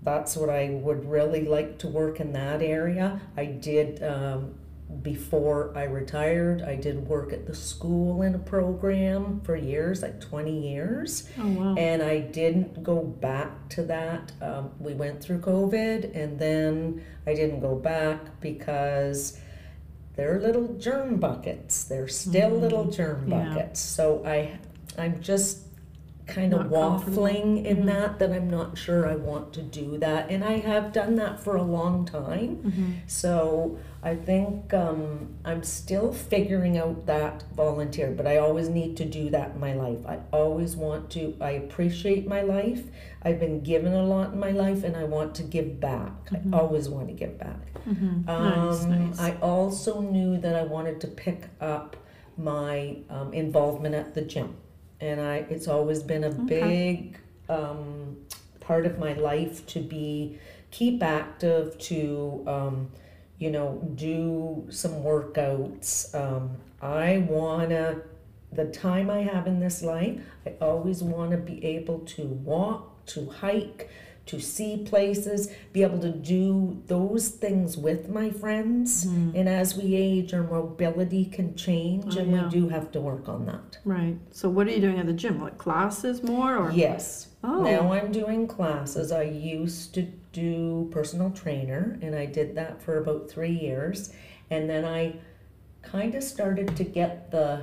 That's 0.02 0.36
what 0.38 0.50
I 0.50 0.70
would 0.72 1.06
really 1.10 1.44
like 1.46 1.78
to 1.80 1.88
work 1.88 2.20
in 2.20 2.32
that 2.34 2.62
area. 2.62 3.20
I 3.38 3.46
did 3.46 4.02
um, 4.04 4.56
before 5.04 5.72
I 5.76 5.84
retired. 5.84 6.62
I 6.62 6.76
did 6.76 7.08
work 7.08 7.32
at 7.32 7.46
the 7.46 7.54
school 7.54 8.22
in 8.22 8.34
a 8.34 8.40
program 8.40 9.42
for 9.42 9.56
years, 9.56 10.02
like 10.02 10.20
20 10.20 10.68
years. 10.72 11.30
oh 11.38 11.48
wow, 11.48 11.76
And 11.78 12.02
I 12.02 12.20
didn't 12.20 12.82
go 12.84 13.04
back 13.04 13.70
to 13.70 13.84
that. 13.84 14.32
Um, 14.42 14.72
we 14.80 14.94
went 14.94 15.22
through 15.22 15.40
COVID, 15.42 16.16
and 16.16 16.40
then 16.40 17.04
I 17.28 17.34
didn't 17.34 17.60
go 17.60 17.76
back 17.76 18.40
because 18.42 19.38
they're 20.20 20.40
little 20.42 20.68
germ 20.78 21.16
buckets. 21.18 21.86
They're 21.86 22.10
still 22.10 22.50
little 22.50 22.92
germ 22.92 23.26
Mm, 23.26 23.30
yeah. 23.32 23.54
buckets. 23.54 23.80
So 23.80 24.22
I, 24.26 24.60
I'm 24.98 25.22
just 25.22 25.60
kind 26.30 26.54
of 26.54 26.70
Not 26.72 26.72
waffling 26.72 27.66
in 27.66 27.78
Mhm. 27.84 27.86
that. 27.94 28.20
That 28.20 28.32
I'm 28.32 28.50
not 28.50 28.78
sure 28.78 29.08
I 29.08 29.16
want 29.16 29.52
to 29.54 29.62
do 29.62 29.98
that, 30.06 30.30
and 30.30 30.44
I 30.44 30.56
have 30.72 30.86
done 30.94 31.16
that 31.16 31.40
for 31.44 31.56
a 31.56 31.64
long 31.78 32.06
time. 32.06 32.52
hmm 32.58 32.92
So 33.08 33.78
I 34.02 34.16
think 34.16 34.74
um, 34.74 35.04
I'm 35.44 35.64
still 35.64 36.14
figuring 36.14 36.78
out 36.78 37.06
that 37.08 37.44
volunteer, 37.56 38.12
but 38.16 38.26
I 38.28 38.38
always 38.38 38.70
need 38.70 38.96
to 38.98 39.06
do 39.20 39.30
that 39.32 39.48
in 39.56 39.60
my 39.60 39.74
life. 39.74 40.00
I 40.08 40.18
always 40.32 40.76
want 40.86 41.10
to, 41.16 41.36
I 41.42 41.52
appreciate 41.64 42.24
my 42.36 42.42
life. 42.42 42.84
I've 43.24 43.40
been 43.46 43.60
given 43.62 43.94
a 43.94 44.04
lot 44.04 44.28
in 44.34 44.40
my 44.40 44.52
life 44.52 44.82
and 44.86 44.96
I 44.96 45.04
want 45.04 45.36
to 45.36 45.44
give 45.44 45.70
back. 45.82 46.30
Mhm. 46.32 46.54
I 46.56 46.60
always 46.60 46.88
want 46.96 47.08
to 47.10 47.14
give 47.14 47.36
back. 47.38 47.62
hmm 47.84 48.22
Um, 48.30 48.44
nice, 48.68 48.86
nice. 48.86 49.20
I 49.20 49.32
also 49.42 50.00
knew 50.02 50.38
that 50.38 50.56
I 50.56 50.64
wanted 50.76 51.02
to 51.02 51.08
pick 51.08 51.42
up 51.60 51.98
my 52.38 52.98
um, 53.10 53.34
involvement 53.34 53.96
at 53.96 54.14
the 54.16 54.22
gym. 54.22 54.50
And 55.02 55.22
I, 55.22 55.38
it's 55.50 55.68
always 55.68 56.04
been 56.04 56.24
a 56.24 56.30
Okay. 56.30 56.46
big 57.00 57.20
um, 57.50 58.18
part 58.60 58.86
of 58.86 59.00
my 59.00 59.14
life 59.14 59.66
to 59.68 59.80
be 59.80 60.38
keep 60.72 61.02
active, 61.02 61.78
to 61.80 62.44
um, 62.48 62.92
you 63.38 63.50
know 63.52 63.82
do 63.96 64.68
some 64.70 65.04
workouts. 65.04 66.14
Um, 66.14 66.58
I 66.82 67.20
wanna 67.20 68.02
the 68.52 68.66
time 68.66 69.10
I 69.10 69.20
have 69.22 69.48
in 69.48 69.60
this 69.60 69.82
life. 69.84 70.20
I 70.46 70.54
always 70.62 71.04
want 71.04 71.32
to 71.32 71.38
be 71.38 71.64
able 71.64 72.00
to 72.00 72.24
walk, 72.26 73.06
to 73.08 73.30
hike, 73.30 73.90
to 74.30 74.40
see 74.40 74.78
places, 74.78 75.50
be 75.74 75.82
able 75.82 75.98
to 76.00 76.12
do 76.12 76.82
those 76.86 77.30
things 77.30 77.76
with 77.78 78.10
my 78.10 78.30
friends. 78.30 79.06
Mhm. 79.08 79.34
And 79.36 79.50
as 79.50 79.76
we 79.76 79.96
age, 79.96 80.34
our 80.36 80.44
mobility 80.44 81.26
can 81.26 81.56
change, 81.56 82.16
Oh, 82.16 82.20
and 82.22 82.32
yeah. 82.32 82.44
we 82.44 82.50
do 82.50 82.70
have 82.70 82.92
to 82.92 83.02
work 83.02 83.28
on 83.28 83.46
that. 83.48 83.80
Right. 83.86 84.18
So, 84.32 84.48
what 84.50 84.68
are 84.68 84.72
you 84.72 84.82
doing 84.82 85.00
at 85.00 85.08
the 85.08 85.14
gym? 85.14 85.42
Like 85.42 85.58
classes 85.58 86.22
more, 86.24 86.56
or 86.58 86.72
Yes. 86.72 87.30
oh, 87.44 87.64
Now 87.64 87.92
I'm 87.92 88.12
doing 88.12 88.46
classes. 88.46 89.12
I 89.12 89.24
used 89.24 89.96
to 89.96 90.04
do 90.32 90.88
personal 90.92 91.32
trainer, 91.32 91.98
and 92.04 92.14
I 92.16 92.26
did 92.28 92.54
that 92.56 92.82
for 92.84 92.98
about 93.00 93.30
three 93.32 93.58
years. 93.68 94.12
And 94.52 94.70
then 94.70 94.86
I 94.86 95.16
kind 95.82 96.14
of 96.14 96.22
started 96.24 96.76
to 96.76 96.84
get 96.84 97.32
the 97.32 97.62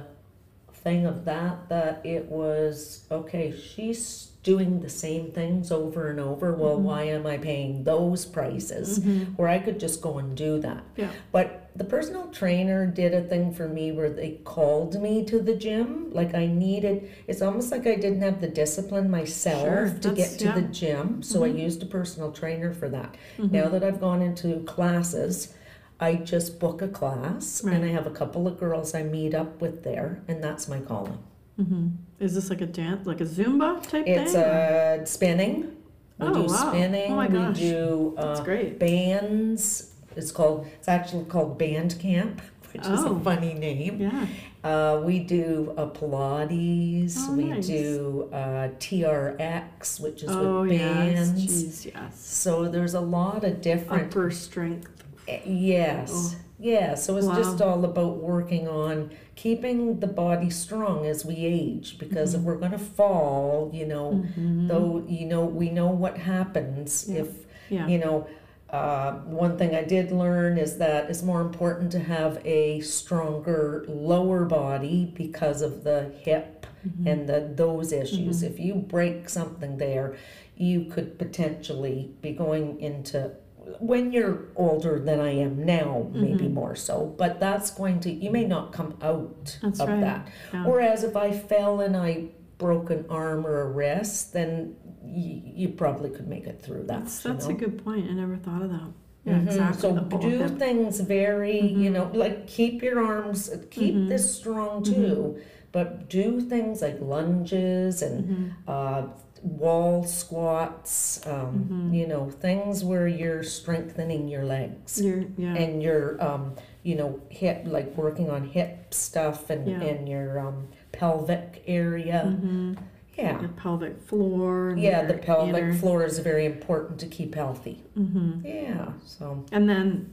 thing 0.73 1.06
of 1.06 1.25
that, 1.26 1.68
that 1.68 2.00
it 2.04 2.26
was 2.30 3.04
okay, 3.11 3.52
she's 3.56 4.32
doing 4.46 4.78
the 4.78 4.88
same 4.88 5.32
things 5.32 5.72
over 5.72 6.08
and 6.08 6.20
over. 6.20 6.52
Well, 6.54 6.78
Mhm. 6.78 6.82
why 6.82 7.02
am 7.02 7.26
I 7.26 7.36
paying 7.36 7.82
those 7.82 8.24
prices 8.24 9.00
Mhm. 9.00 9.36
where 9.36 9.48
I 9.48 9.58
could 9.58 9.80
just 9.80 10.00
go 10.00 10.18
and 10.18 10.36
do 10.36 10.60
that? 10.60 10.84
Yeah. 10.96 11.10
But 11.32 11.68
the 11.74 11.82
personal 11.82 12.28
trainer 12.28 12.86
did 12.86 13.12
a 13.12 13.22
thing 13.22 13.50
for 13.52 13.66
me 13.66 13.90
where 13.90 14.08
they 14.08 14.38
called 14.44 15.02
me 15.02 15.24
to 15.24 15.40
the 15.40 15.56
gym. 15.56 16.10
Like 16.12 16.32
I 16.36 16.46
needed, 16.46 17.08
it's 17.26 17.42
almost 17.42 17.72
like 17.72 17.88
I 17.88 17.96
didn't 17.96 18.20
have 18.22 18.40
the 18.40 18.46
discipline 18.46 19.10
myself 19.10 19.62
Sure, 19.62 19.90
to 20.00 20.10
get 20.10 20.38
to 20.38 20.44
yeah. 20.44 20.54
the 20.54 20.62
gym. 20.62 21.22
So 21.24 21.42
I 21.42 21.50
Mhm. 21.50 21.58
used 21.58 21.82
a 21.82 21.86
personal 21.86 22.30
trainer 22.30 22.72
for 22.72 22.88
that. 22.88 23.16
Mhm. 23.38 23.50
Now 23.50 23.68
that 23.68 23.82
I've 23.82 24.00
gone 24.00 24.22
into 24.22 24.60
classes, 24.60 25.54
I 25.98 26.14
just 26.14 26.60
book 26.60 26.82
a 26.82 26.88
class 26.88 27.64
and 27.64 27.84
I 27.84 27.88
have 27.88 28.06
a 28.06 28.10
couple 28.10 28.46
of 28.46 28.60
girls 28.60 28.94
I 28.94 29.02
meet 29.02 29.34
up 29.34 29.60
with 29.60 29.82
there, 29.82 30.20
and 30.28 30.40
that's 30.44 30.68
my 30.68 30.78
calling. 30.78 31.18
Hmm 31.56 31.88
Is 32.20 32.34
this 32.34 32.50
like 32.50 32.60
a 32.60 32.66
dance, 32.66 33.06
like 33.06 33.20
a 33.20 33.25
Zumba 33.25 33.82
type 33.82 34.04
It's 34.06 34.32
thing? 34.32 34.42
or- 34.42 35.00
uh, 35.02 35.04
spinning. 35.04 35.72
We 36.18 36.26
Oh, 36.28 36.32
do 36.32 36.40
wow. 36.44 36.68
spinning. 36.70 37.12
Oh 37.12 37.16
my 37.16 37.28
gosh. 37.28 37.58
We 37.58 37.62
do 37.70 38.14
That's 38.16 38.40
uh, 38.40 38.44
great. 38.44 38.78
bands. 38.78 39.92
It's 40.16 40.32
called. 40.32 40.66
It's 40.78 40.88
actually 40.88 41.25
called 41.26 41.58
Band 41.58 41.98
Camp, 41.98 42.40
which 42.72 42.82
is 42.82 43.00
Oh. 43.04 43.16
a 43.16 43.20
funny 43.20 43.52
name. 43.54 44.00
Yeah. 44.00 44.26
Uh, 44.64 45.02
we 45.04 45.18
do 45.20 45.75
uh, 45.76 45.86
Pilates. 45.90 47.14
Oh, 47.18 47.34
we 47.34 47.44
nice. 47.44 47.66
do 47.66 48.28
uh, 48.32 48.68
TRX, 48.78 50.00
which 50.00 50.22
is 50.22 50.30
Oh, 50.30 50.62
with 50.62 50.72
yes. 50.72 51.30
bands. 51.30 51.42
Jeez, 51.84 51.92
yes. 51.94 52.26
So 52.26 52.66
there's 52.68 52.94
a 52.94 53.00
lot 53.00 53.44
of 53.44 53.60
different. 53.60 54.10
Upper 54.12 54.30
strength. 54.30 54.88
Eh, 55.28 55.40
Yes. 55.46 56.10
Oh. 56.14 56.34
Yeah. 56.58 56.94
So 56.94 57.16
it's 57.18 57.26
just 57.26 57.60
all 57.60 57.84
about 57.84 58.16
working 58.16 58.66
on 58.68 59.10
keeping 59.37 60.00
the 60.00 60.07
body 60.07 60.50
strong 60.50 61.07
as 61.07 61.25
we 61.25 61.37
age. 61.37 61.99
Because 61.99 62.35
if 62.35 62.40
Mhm. 62.40 62.45
we're 62.45 62.57
gonna 62.57 62.78
fall, 62.78 63.71
you 63.73 63.87
know, 63.87 64.25
Mhm. 64.37 64.69
though 64.69 65.05
you 65.07 65.26
know 65.26 65.45
we 65.45 65.71
know 65.71 65.90
what 65.90 66.16
happens 66.19 67.07
Yeah. 67.09 67.21
if 67.21 67.47
Yeah. 67.71 67.87
you 67.87 67.99
know 67.99 68.26
uh, 68.69 69.12
one 69.28 69.57
thing 69.57 69.76
i 69.76 69.83
did 69.85 70.11
learn 70.11 70.59
is 70.59 70.76
that 70.78 71.09
it's 71.09 71.23
more 71.23 71.40
important 71.40 71.93
to 71.93 72.00
have 72.00 72.40
a 72.45 72.81
stronger 72.81 73.85
lower 73.88 74.45
body 74.45 75.12
because 75.16 75.62
of 75.62 75.85
the 75.85 76.11
hip 76.23 76.66
Mhm. 76.85 77.07
and 77.07 77.28
the 77.28 77.49
those 77.55 77.93
issues 77.93 78.43
Mhm. 78.43 78.47
if 78.50 78.59
you 78.59 78.75
break 78.75 79.28
something 79.28 79.76
there 79.78 80.14
you 80.57 80.81
could 80.87 81.16
potentially 81.16 82.11
be 82.21 82.33
going 82.33 82.81
into 82.81 83.31
when 83.80 84.12
you're 84.12 84.44
older 84.56 84.99
than 85.00 85.20
i 85.20 85.30
am 85.30 85.64
now 85.64 86.08
maybe 86.12 86.44
Mhm. 86.46 86.52
more 86.54 86.75
so 86.76 87.14
but 87.18 87.40
that's 87.40 87.70
going 87.70 87.99
to 88.00 88.11
you 88.11 88.30
may 88.30 88.44
not 88.44 88.73
come 88.73 88.94
out 89.02 89.58
That's 89.62 89.80
of 89.80 89.88
right. 89.88 90.00
that 90.00 90.28
Yeah. 90.52 90.64
Whereas 90.66 91.02
if 91.04 91.16
I 91.16 91.32
fell 91.32 91.80
and 91.80 91.96
I 91.96 92.28
broke 92.58 92.88
an 92.90 93.04
arm 93.11 93.46
or 93.46 93.61
a 93.62 93.70
wrist, 93.70 94.32
then 94.32 94.76
y- 95.02 95.42
you 95.61 95.68
probably 95.70 96.11
could 96.11 96.26
make 96.28 96.46
it 96.46 96.62
through 96.62 96.85
that. 96.85 97.00
That's 97.04 97.25
you 97.25 97.32
that's 97.32 97.46
know? 97.49 97.54
a 97.54 97.58
good 97.58 97.85
point. 97.85 98.08
I 98.11 98.14
never 98.14 98.37
thought 98.37 98.62
of 98.62 98.70
that. 98.70 98.88
Yeah, 99.25 99.35
Mhm. 99.40 99.46
exactly. 99.46 99.80
So 99.80 100.18
do 100.30 100.49
things 100.49 101.00
very, 101.00 101.61
you 101.61 101.90
Mhm. 101.90 101.94
know, 101.94 102.11
like 102.14 102.46
keep 102.46 102.82
your 102.82 102.99
arms, 103.04 103.50
keep 103.70 103.94
Mhm. 103.94 104.08
this 104.08 104.25
strong 104.38 104.82
too, 104.85 105.37
but 105.73 106.08
do 106.08 106.40
things 106.40 106.80
like 106.80 106.99
lunges 107.00 108.00
and 108.02 108.52
uh, 108.68 109.02
wall 109.46 110.04
squats, 110.04 111.20
um, 111.26 111.68
Mhm. 111.90 111.94
you 111.94 112.06
know, 112.06 112.30
things 112.30 112.84
where 112.84 113.06
you're 113.08 113.42
strengthening 113.42 114.28
your 114.28 114.44
legs 114.44 115.00
You're, 115.00 115.24
yeah. 115.38 115.54
and 115.54 115.82
your 115.82 116.22
um 116.22 116.54
you 116.82 116.94
know 116.94 117.18
hip 117.30 117.62
like 117.66 117.96
working 117.96 118.30
on 118.30 118.44
hip 118.48 118.92
stuff 118.94 119.50
and 119.50 119.66
Yeah. 119.68 119.82
and 119.82 120.08
your 120.08 120.38
um 120.38 120.68
pelvic 120.92 121.62
area 121.66 122.20
hmm 122.22 122.74
yeah 123.18 123.40
Your 123.40 123.48
pelvic 123.50 124.00
floor. 124.02 124.74
Yeah 124.76 125.04
the 125.06 125.14
pelvic 125.14 125.62
inner- 125.64 125.74
floor 125.74 126.04
is 126.04 126.18
very 126.20 126.44
important 126.44 127.00
to 127.00 127.06
keep 127.06 127.34
healthy 127.34 127.82
Mhm. 127.98 128.44
yeah 128.44 128.92
so 129.04 129.44
And 129.52 129.68
then 129.68 130.10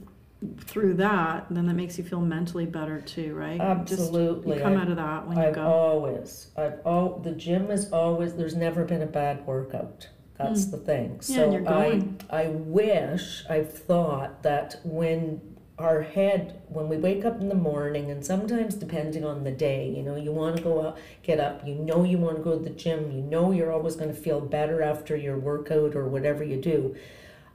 through 0.58 0.94
that, 0.94 1.46
then 1.50 1.66
that 1.66 1.74
makes 1.74 1.98
you 1.98 2.04
feel 2.04 2.20
mentally 2.20 2.66
better 2.66 3.00
too, 3.00 3.34
right? 3.34 3.58
Just 3.86 4.00
absolutely 4.02 4.56
you 4.56 4.62
come 4.62 4.76
I- 4.76 4.80
out 4.82 4.88
of 4.88 4.96
that 4.96 5.26
when 5.26 5.36
you 5.36 5.42
I've 5.44 5.54
go. 5.54 5.62
always 5.66 6.48
I've 6.56 6.80
all 6.84 7.18
the 7.18 7.32
gym 7.32 7.70
is 7.70 7.90
always 7.92 8.34
there's 8.34 8.54
never 8.56 8.84
been 8.84 9.02
a 9.02 9.06
bad 9.06 9.46
workout 9.46 10.08
that's 10.36 10.64
Mm. 10.66 10.70
the 10.72 10.76
thing 10.78 11.10
Yeah, 11.14 11.20
so 11.36 11.42
and 11.44 11.52
you're 11.52 11.68
I 11.68 11.88
going. 11.90 12.20
I 12.30 12.46
wish 12.48 13.44
I've 13.48 13.72
thought 13.72 14.42
that 14.42 14.80
when 14.84 15.40
our 15.78 16.02
head 16.02 16.60
when 16.68 16.88
we 16.88 16.96
wake 16.96 17.24
up 17.24 17.40
in 17.40 17.48
the 17.48 17.54
morning 17.54 18.08
and 18.10 18.24
sometimes 18.24 18.76
depending 18.76 19.24
on 19.24 19.42
the 19.42 19.50
day 19.50 19.88
you 19.88 20.04
know 20.04 20.14
you 20.14 20.30
want 20.30 20.56
to 20.56 20.62
go 20.62 20.86
out 20.86 20.98
get 21.24 21.40
up 21.40 21.66
you 21.66 21.74
know 21.74 22.04
you 22.04 22.16
want 22.16 22.36
to 22.36 22.42
go 22.44 22.56
to 22.56 22.62
the 22.62 22.70
gym 22.70 23.10
you 23.10 23.20
know 23.20 23.50
you're 23.50 23.72
always 23.72 23.96
going 23.96 24.08
to 24.08 24.14
feel 24.14 24.40
better 24.40 24.82
after 24.82 25.16
your 25.16 25.36
workout 25.36 25.96
or 25.96 26.06
whatever 26.06 26.44
you 26.44 26.56
do 26.60 26.94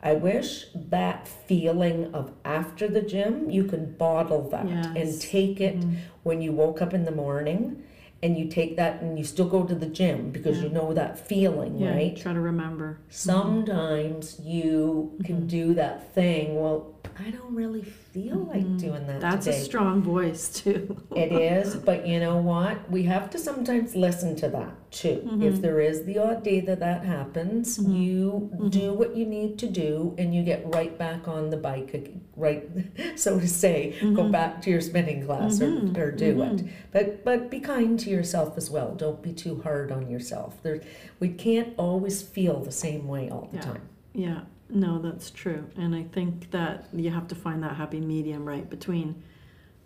i 0.04 0.14
wish 0.14 0.66
that 0.76 1.28
feeling 1.28 2.14
of 2.14 2.32
after 2.46 2.88
the 2.88 3.02
gym 3.02 3.50
you 3.50 3.64
could 3.64 3.98
bottle 3.98 4.42
that 4.50 4.66
and 4.96 5.22
take 5.22 5.60
it 5.62 5.78
Mhm. 5.80 5.96
when 6.24 6.42
you 6.42 6.52
woke 6.52 6.82
up 6.82 6.94
in 6.94 7.06
the 7.06 7.12
morning 7.12 7.84
and 8.22 8.38
you 8.38 8.46
take 8.48 8.76
that 8.76 9.02
and 9.02 9.18
you 9.18 9.24
still 9.24 9.48
go 9.48 9.64
to 9.64 9.76
the 9.76 9.86
gym 9.86 10.30
because 10.32 10.62
you 10.62 10.70
know 10.70 10.94
that 10.94 11.18
feeling 11.18 11.78
Yeah, 11.80 11.94
right 11.96 12.16
try 12.18 12.34
to 12.34 12.40
remember. 12.42 13.00
sometimes 13.10 14.40
you 14.44 15.12
can 15.24 15.44
Mhm. 15.44 15.48
do 15.48 15.74
that 15.76 16.14
thing 16.14 16.56
well 16.62 16.94
i 17.26 17.30
don't 17.32 17.54
really 17.54 17.82
feel 17.84 18.38
like 18.54 18.66
Mhm. 18.66 18.80
doing 18.80 19.08
that 19.08 19.20
That's 19.22 19.46
today 19.46 19.58
a 19.58 19.62
strong 19.62 20.02
voice 20.02 20.50
too. 20.62 20.98
it 21.16 21.32
is 21.32 21.76
but 21.76 22.08
you 22.08 22.20
know 22.20 22.38
what 22.38 22.90
we 22.90 23.04
have 23.04 23.30
to 23.32 23.38
sometimes 23.38 23.96
listen 23.96 24.36
to 24.38 24.48
that 24.50 24.74
too 24.92 25.20
if 25.42 25.56
Mhm. 25.56 25.62
there 25.62 25.80
is 25.80 26.04
the 26.06 26.18
odd 26.18 26.44
day 26.44 26.60
that 26.62 26.80
that 26.80 27.04
happens 27.06 27.78
Mhm. 27.78 28.00
you 28.02 28.50
Mhm. 28.56 28.70
do 28.72 28.94
what 28.94 29.16
you 29.18 29.26
need 29.26 29.58
to 29.60 29.68
do 29.68 30.16
and 30.18 30.34
you 30.36 30.42
get 30.44 30.64
right 30.76 30.98
back 30.98 31.28
on 31.28 31.50
the 31.50 31.58
bike 31.58 31.92
right 32.36 32.64
so 33.16 33.40
to 33.40 33.48
say 33.48 33.94
go 34.02 34.24
Mhm. 34.24 34.32
back 34.32 34.62
to 34.64 34.70
your 34.70 34.82
spinning 34.82 35.22
class 35.26 35.62
or, 35.62 35.72
or 36.02 36.12
do 36.12 36.42
it 36.44 36.64
but 36.94 37.24
but 37.26 37.50
be 37.52 37.60
kind 37.60 38.00
to 38.00 38.10
yourself 38.10 38.58
as 38.58 38.70
well 38.72 38.96
don't 38.96 39.22
be 39.22 39.34
too 39.34 39.56
hard 39.62 39.92
on 39.92 40.10
yourself 40.10 40.52
there 40.64 40.80
we 41.20 41.30
can't 41.30 41.74
always 41.78 42.22
feel 42.22 42.60
the 42.62 42.72
same 42.86 43.08
way 43.08 43.30
all 43.30 43.48
the 43.52 43.58
Yeah. 43.58 43.64
time 43.72 43.82
Yeah, 44.14 44.42
no, 44.70 45.00
that's 45.00 45.32
true. 45.32 45.66
And 45.78 45.96
I 45.96 46.04
think 46.04 46.52
that 46.52 46.88
you 46.94 47.10
have 47.10 47.28
to 47.30 47.36
find 47.36 47.64
that 47.64 47.76
happy 47.76 48.00
medium, 48.00 48.46
right, 48.48 48.70
between 48.70 49.22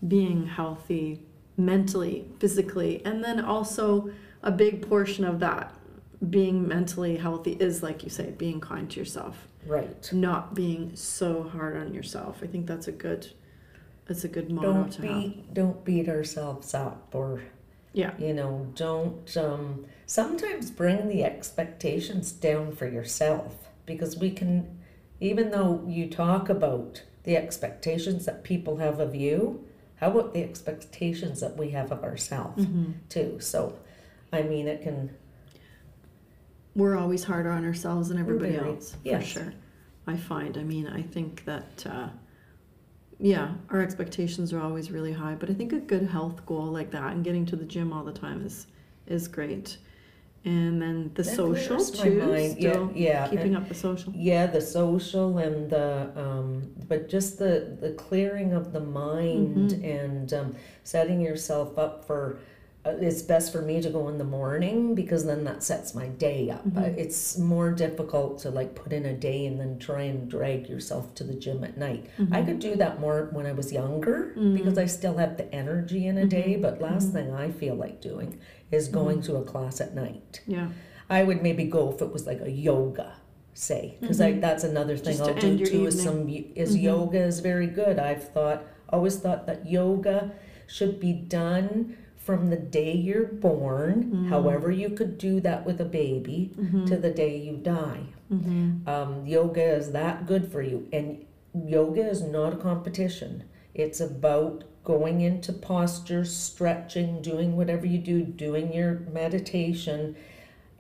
being 0.08 0.46
healthy 0.46 1.22
mentally, 1.58 2.26
physically, 2.39 3.02
and 3.06 3.24
then 3.24 3.39
also 3.39 4.10
a 4.41 4.52
big 4.52 4.88
portion 4.88 5.24
of 5.24 5.39
that 5.39 5.74
being 6.30 6.67
mentally 6.67 7.17
healthy 7.17 7.54
is, 7.54 7.84
like 7.84 8.04
you 8.04 8.10
say, 8.10 8.32
being 8.32 8.60
kind 8.60 8.89
to 8.91 9.00
yourself, 9.00 9.48
right 9.65 10.10
not 10.13 10.54
being 10.54 10.96
so 10.96 11.43
hard 11.43 11.78
on 11.78 11.93
yourself. 11.93 12.39
I 12.43 12.48
think 12.48 12.65
that's 12.65 12.88
a 12.88 12.91
good, 12.91 13.28
that's 14.06 14.24
a 14.24 14.28
good 14.28 14.50
motto 14.52 14.74
don't 14.74 14.91
to 14.93 15.08
have. 15.08 15.54
don't 15.54 15.86
beat 15.86 16.10
ourselves 16.10 16.74
up 16.74 17.13
or 17.13 17.41
Yeah. 17.93 18.13
you 18.17 18.34
know 18.34 18.67
don't 18.76 19.36
um, 19.38 19.86
sometimes 20.06 20.72
bring 20.72 21.08
the 21.08 21.24
expectations 21.24 22.32
down 22.32 22.74
for 22.76 22.88
yourself 22.88 23.69
because 23.86 24.17
we 24.17 24.32
can 24.32 24.80
even 25.19 25.52
though 25.52 25.84
you 25.88 26.08
talk 26.10 26.50
about 26.50 27.04
the 27.24 27.38
expectations 27.38 28.26
that 28.26 28.43
people 28.43 28.78
have 28.78 29.00
of 29.00 29.15
you 29.15 29.63
how 29.96 30.12
about 30.12 30.34
the 30.34 30.43
expectations 30.43 31.39
that 31.39 31.56
we 31.58 31.69
have 31.72 31.91
of 31.91 32.04
ourselves 32.04 32.65
hmm 32.65 32.91
too 33.10 33.38
so 33.39 33.78
i 34.32 34.41
mean 34.41 34.67
it 34.67 34.82
can 34.82 35.10
We're 36.76 36.98
always 36.98 37.24
harder 37.24 37.52
on 37.52 37.65
ourselves 37.65 38.10
than 38.10 38.17
everybody 38.17 38.54
very, 38.54 38.69
else, 38.69 38.91
for 38.91 38.98
yes. 39.04 39.26
sure. 39.26 39.54
I 40.08 40.17
find. 40.17 40.58
I 40.58 40.63
mean, 40.63 40.88
I 40.88 41.02
think 41.04 41.46
that, 41.46 41.86
uh, 41.86 42.10
yeah, 43.19 43.54
our 43.69 43.80
expectations 43.82 44.52
are 44.52 44.60
always 44.60 44.89
really 44.91 45.13
high. 45.13 45.36
But 45.36 45.50
I 45.50 45.54
think 45.54 45.72
a 45.72 45.80
good 45.80 46.08
health 46.08 46.46
goal 46.46 46.65
like 46.65 46.89
that 46.91 47.13
and 47.13 47.24
getting 47.24 47.46
to 47.46 47.56
the 47.56 47.63
gym 47.65 47.93
all 47.93 48.04
the 48.04 48.12
time 48.12 48.43
is 48.46 48.67
is 49.08 49.28
great. 49.28 49.78
And 50.45 50.82
then 50.82 51.12
the 51.13 51.23
that 51.23 51.36
social 51.36 51.77
clears 51.77 51.97
my 51.97 52.03
too, 52.03 52.51
still 52.60 52.91
yeah 52.93 53.08
yeah 53.10 53.21
and- 53.23 53.32
keeping 53.32 53.56
up 53.56 53.69
the 53.69 53.75
social. 53.75 54.12
Yeah, 54.15 54.45
the 54.47 54.60
social 54.62 55.38
and 55.38 55.69
the, 55.69 56.12
um, 56.17 56.69
but 56.89 57.08
just 57.08 57.39
the, 57.39 57.77
the 57.79 57.91
clearing 57.91 58.51
of 58.53 58.73
the 58.73 58.82
mind 58.82 59.71
Mhm. 59.71 59.84
and 60.01 60.34
um, 60.34 60.56
setting 60.84 61.21
yourself 61.21 61.77
up 61.77 62.06
for. 62.06 62.39
Uh, 62.86 62.89
it's 63.00 63.22
best 63.22 63.54
for 63.54 63.62
me 63.62 63.82
to 63.82 63.89
go 63.89 64.10
in 64.10 64.17
the 64.17 64.24
morning 64.26 64.93
because 64.93 65.26
then 65.26 65.46
that 65.46 65.63
sets 65.63 65.96
my 65.96 66.08
day 66.08 66.50
up. 66.50 66.65
Mhm. 66.67 66.98
it's 66.98 67.38
more 67.38 67.72
difficult 67.72 68.39
to 68.39 68.50
like 68.50 68.76
put 68.76 68.91
in 68.91 69.06
a 69.06 69.13
day 69.13 69.46
and 69.46 69.58
then 69.60 69.80
try 69.80 70.02
and 70.02 70.30
drag 70.30 70.67
yourself 70.67 71.13
to 71.15 71.24
the 71.24 71.34
gym 71.34 71.63
at 71.63 71.78
night. 71.78 72.06
I 72.32 72.41
Mhm. 72.41 72.46
could 72.46 72.60
do 72.60 72.76
that 72.76 73.00
more 73.00 73.30
when 73.32 73.46
I 73.46 73.54
was 73.54 73.72
younger 73.72 74.34
Mhm. 74.36 74.56
because 74.58 74.78
I 74.78 74.86
still 74.86 75.15
have 75.17 75.38
the 75.38 75.54
energy 75.56 76.08
in 76.08 76.17
a 76.17 76.26
day. 76.26 76.56
Mhm. 76.58 76.62
But 76.62 76.82
last 76.82 77.10
Mhm. 77.10 77.13
thing 77.13 77.32
I 77.34 77.52
feel 77.52 77.76
like 77.76 78.02
doing 78.02 78.38
is 78.72 78.89
going 78.89 79.22
to 79.22 79.38
a 79.38 79.43
class 79.43 79.80
at 79.80 79.96
night. 79.96 80.41
Yeah. 80.46 80.67
I 81.10 81.24
would 81.24 81.41
maybe 81.41 81.63
go 81.65 81.89
if 81.89 82.02
it 82.02 82.12
was 82.12 82.28
like 82.28 82.41
a 82.41 82.52
yoga, 82.52 83.13
say, 83.54 83.96
because 84.02 84.19
I 84.19 84.34
that's 84.34 84.63
another 84.65 84.98
thing 84.98 85.17
Just 85.17 85.22
I'll 85.30 85.34
do 85.36 85.48
end 85.48 85.60
your 85.62 85.69
too. 85.69 85.86
Is 85.86 86.02
some 86.04 86.28
is 86.56 86.76
yoga 86.78 87.19
is 87.24 87.39
very 87.39 87.67
good. 87.67 87.98
I've 87.98 88.24
thought 88.30 88.63
always 88.89 89.17
thought 89.17 89.48
that 89.48 89.69
yoga 89.69 90.32
should 90.67 91.00
be 91.00 91.13
done 91.13 91.96
from 92.25 92.49
the 92.49 92.55
day 92.57 92.93
you're 92.93 93.25
born. 93.25 94.03
Mm. 94.13 94.29
However, 94.29 94.71
you 94.71 94.89
could 94.89 95.17
do 95.17 95.39
that 95.41 95.65
with 95.65 95.79
a 95.81 95.86
baby 95.86 96.51
Mm-hmm. 96.57 96.86
to 96.86 96.97
the 96.97 97.12
day 97.12 97.36
you 97.38 97.57
die. 97.57 98.03
mm-hmm. 98.31 98.88
Um, 98.88 99.25
yoga 99.25 99.63
is 99.63 99.91
that 99.91 100.25
good 100.25 100.51
for 100.51 100.62
you, 100.62 100.88
and 100.93 101.25
yoga 101.65 102.07
is 102.07 102.21
not 102.21 102.53
a 102.53 102.57
competition. 102.57 103.43
It's 103.73 103.99
about 103.99 104.63
going 104.83 105.21
into 105.21 105.53
posture, 105.53 106.25
stretching, 106.25 107.21
doing 107.21 107.55
whatever 107.57 107.86
you 107.86 107.97
do, 107.99 108.23
doing 108.23 108.73
your 108.73 108.99
meditation, 109.12 110.15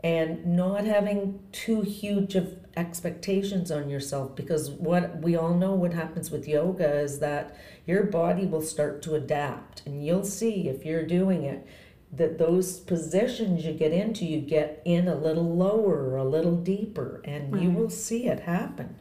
and 0.03 0.45
not 0.45 0.83
having 0.85 1.39
too 1.51 1.81
huge 1.81 2.35
of 2.35 2.57
expectations 2.75 3.71
on 3.71 3.89
yourself 3.89 4.35
because 4.35 4.69
what 4.71 5.19
we 5.21 5.35
all 5.35 5.53
know 5.53 5.73
what 5.73 5.93
happens 5.93 6.29
with 6.31 6.47
yoga 6.47 6.99
is 6.99 7.19
that 7.19 7.55
your 7.85 8.03
body 8.03 8.45
will 8.45 8.61
start 8.61 9.01
to 9.01 9.15
adapt 9.15 9.83
and 9.85 10.05
you'll 10.05 10.23
see 10.25 10.67
if 10.67 10.83
you're 10.83 11.05
doing 11.05 11.43
it 11.43 11.65
that 12.11 12.37
those 12.37 12.79
positions 12.79 13.63
you 13.65 13.73
get 13.73 13.91
into 13.91 14.25
you 14.25 14.39
get 14.41 14.81
in 14.85 15.07
a 15.07 15.15
little 15.15 15.55
lower 15.55 16.09
or 16.09 16.17
a 16.17 16.23
little 16.23 16.55
deeper 16.55 17.21
and 17.25 17.61
you 17.61 17.69
will 17.69 17.89
see 17.89 18.27
it 18.27 18.41
happen 18.41 18.95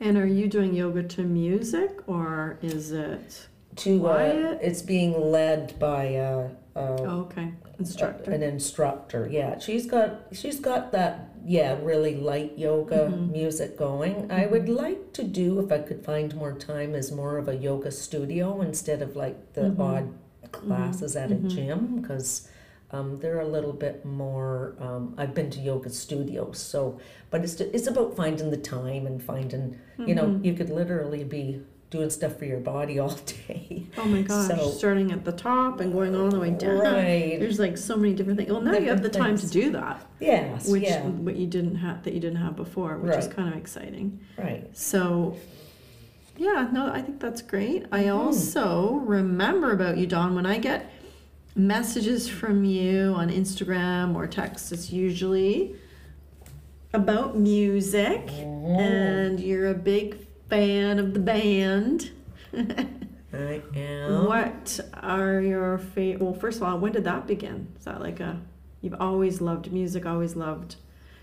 And 0.00 0.16
are 0.16 0.26
you 0.26 0.48
doing 0.48 0.74
yoga 0.74 1.02
to 1.02 1.22
music 1.22 2.00
or 2.06 2.58
is 2.62 2.92
it? 2.92 3.46
to 3.76 3.96
uh, 4.06 4.14
Quiet? 4.14 4.58
it's 4.62 4.82
being 4.82 5.30
led 5.30 5.78
by 5.78 6.04
a 6.04 6.48
Oh, 6.78 7.20
okay, 7.26 7.52
instructor. 7.78 8.30
an 8.30 8.42
instructor 8.42 9.28
yeah 9.30 9.58
she's 9.58 9.86
got 9.86 10.10
she's 10.32 10.58
got 10.60 10.92
that 10.92 11.30
yeah 11.44 11.76
really 11.82 12.14
light 12.16 12.52
yoga 12.58 13.02
Mhm. 13.12 13.30
music 13.32 13.76
going 13.76 14.30
i 14.30 14.46
would 14.46 14.68
like 14.68 15.12
to 15.18 15.22
do 15.24 15.60
if 15.60 15.70
i 15.72 15.78
could 15.78 16.04
find 16.04 16.34
more 16.34 16.52
time 16.52 16.94
as 16.94 17.10
more 17.12 17.38
of 17.38 17.48
a 17.48 17.56
yoga 17.56 17.90
studio 17.90 18.60
instead 18.60 19.00
of 19.02 19.16
like 19.16 19.38
the 19.54 19.62
Mhm. 19.62 19.80
odd 19.80 20.08
classes 20.52 21.14
at 21.16 21.30
a 21.30 21.36
Mhm. 21.36 21.48
gym 21.48 21.80
because 22.00 22.48
um, 22.90 23.18
they're 23.20 23.40
a 23.40 23.46
little 23.56 23.74
bit 23.86 24.04
more 24.04 24.74
um, 24.80 25.14
i've 25.18 25.34
been 25.34 25.50
to 25.50 25.60
yoga 25.60 25.90
studios 25.90 26.58
so 26.58 26.98
but 27.30 27.42
it's 27.44 27.60
it's 27.60 27.86
about 27.86 28.16
finding 28.16 28.50
the 28.50 28.56
time 28.56 29.06
and 29.06 29.22
finding 29.22 29.76
you 30.06 30.14
know 30.14 30.40
you 30.42 30.54
could 30.54 30.70
literally 30.70 31.22
be 31.22 31.60
doing 31.90 32.10
stuff 32.10 32.36
for 32.36 32.44
your 32.44 32.60
body 32.60 32.98
all 32.98 33.10
day 33.48 33.86
Oh 33.96 34.04
my 34.04 34.22
gosh, 34.22 34.48
so- 34.48 34.70
starting 34.70 35.10
at 35.12 35.24
the 35.24 35.32
top 35.32 35.80
and 35.80 35.92
going 35.92 36.14
all 36.14 36.28
the 36.30 36.38
way 36.38 36.50
down. 36.50 36.78
right 36.80 37.38
There's 37.40 37.58
like 37.58 37.78
so 37.78 37.96
many 37.96 38.12
different 38.14 38.38
things. 38.38 38.50
Well, 38.50 38.60
now 38.60 38.72
you 38.76 38.88
have 38.88 39.02
the 39.02 39.08
Different 39.08 39.38
time 39.40 39.48
to 39.48 39.52
do 39.52 39.72
that, 39.72 40.06
yes 40.20 40.68
which 40.68 40.82
yeah 40.82 41.02
what 41.02 41.36
you 41.36 41.46
didn't 41.46 41.76
have 41.76 42.02
that 42.04 42.12
you 42.14 42.20
didn't 42.20 42.36
have 42.38 42.56
before, 42.56 42.98
which 42.98 43.16
is 43.16 43.26
kind 43.28 43.48
of 43.48 43.56
exciting. 43.58 44.20
right 44.36 44.68
So, 44.76 45.36
yeah, 46.36 46.68
no, 46.72 46.92
I 46.92 47.00
think 47.02 47.20
that's 47.20 47.42
great. 47.42 47.86
I 47.90 48.04
Mhm. 48.04 48.14
also 48.16 48.92
remember 48.96 49.72
about 49.72 49.96
you, 49.98 50.06
Dawn, 50.06 50.34
when 50.34 50.46
I 50.46 50.58
get 50.58 50.90
messages 51.56 52.28
from 52.28 52.64
you 52.64 53.12
on 53.16 53.30
Instagram 53.30 54.14
or 54.14 54.26
text, 54.28 54.70
it's 54.70 54.92
usually 54.92 55.74
about 56.92 57.36
music, 57.38 58.26
Mhm. 58.28 58.78
and 58.78 59.40
you're 59.40 59.68
a 59.68 59.74
big 59.74 60.27
fan 60.48 60.98
of 60.98 61.14
the 61.14 61.20
band. 61.20 62.10
I 63.32 63.62
am. 63.74 64.24
What 64.24 64.80
are 64.94 65.40
your 65.40 65.78
favorite? 65.78 66.22
Well, 66.24 66.34
first 66.34 66.58
of 66.58 66.64
all, 66.64 66.78
when 66.78 66.92
did 66.92 67.04
that 67.04 67.26
begin? 67.26 67.68
Is 67.78 67.84
that 67.84 68.00
like 68.00 68.20
a 68.20 68.40
you've 68.80 69.00
always 69.00 69.40
loved 69.40 69.72
music, 69.72 70.06
always 70.06 70.36
loved, 70.36 70.76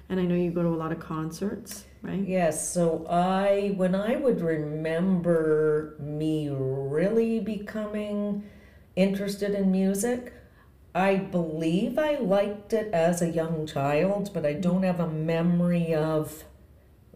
and 0.09 0.19
I 0.19 0.23
know 0.23 0.35
you 0.35 0.51
go 0.51 0.61
to 0.61 0.69
a 0.69 0.75
lot 0.75 0.91
of 0.91 0.99
concerts, 0.99 1.85
right? 2.01 2.25
Yes, 2.25 2.71
so 2.71 3.05
I, 3.09 3.73
when 3.75 3.95
I 3.95 4.17
would 4.17 4.41
remember 4.41 5.95
me 5.99 6.49
really 6.51 7.39
becoming 7.39 8.43
interested 8.95 9.51
in 9.51 9.71
music, 9.71 10.33
I 10.93 11.15
believe 11.15 11.97
I 11.97 12.15
liked 12.15 12.71
it 12.71 12.93
as 12.93 13.21
a 13.21 13.29
young 13.29 13.65
child, 13.65 14.31
but 14.33 14.45
I 14.45 14.53
don't 14.53 14.83
have 14.83 14.99
a 14.99 15.09
memory 15.09 15.93
of 15.93 16.43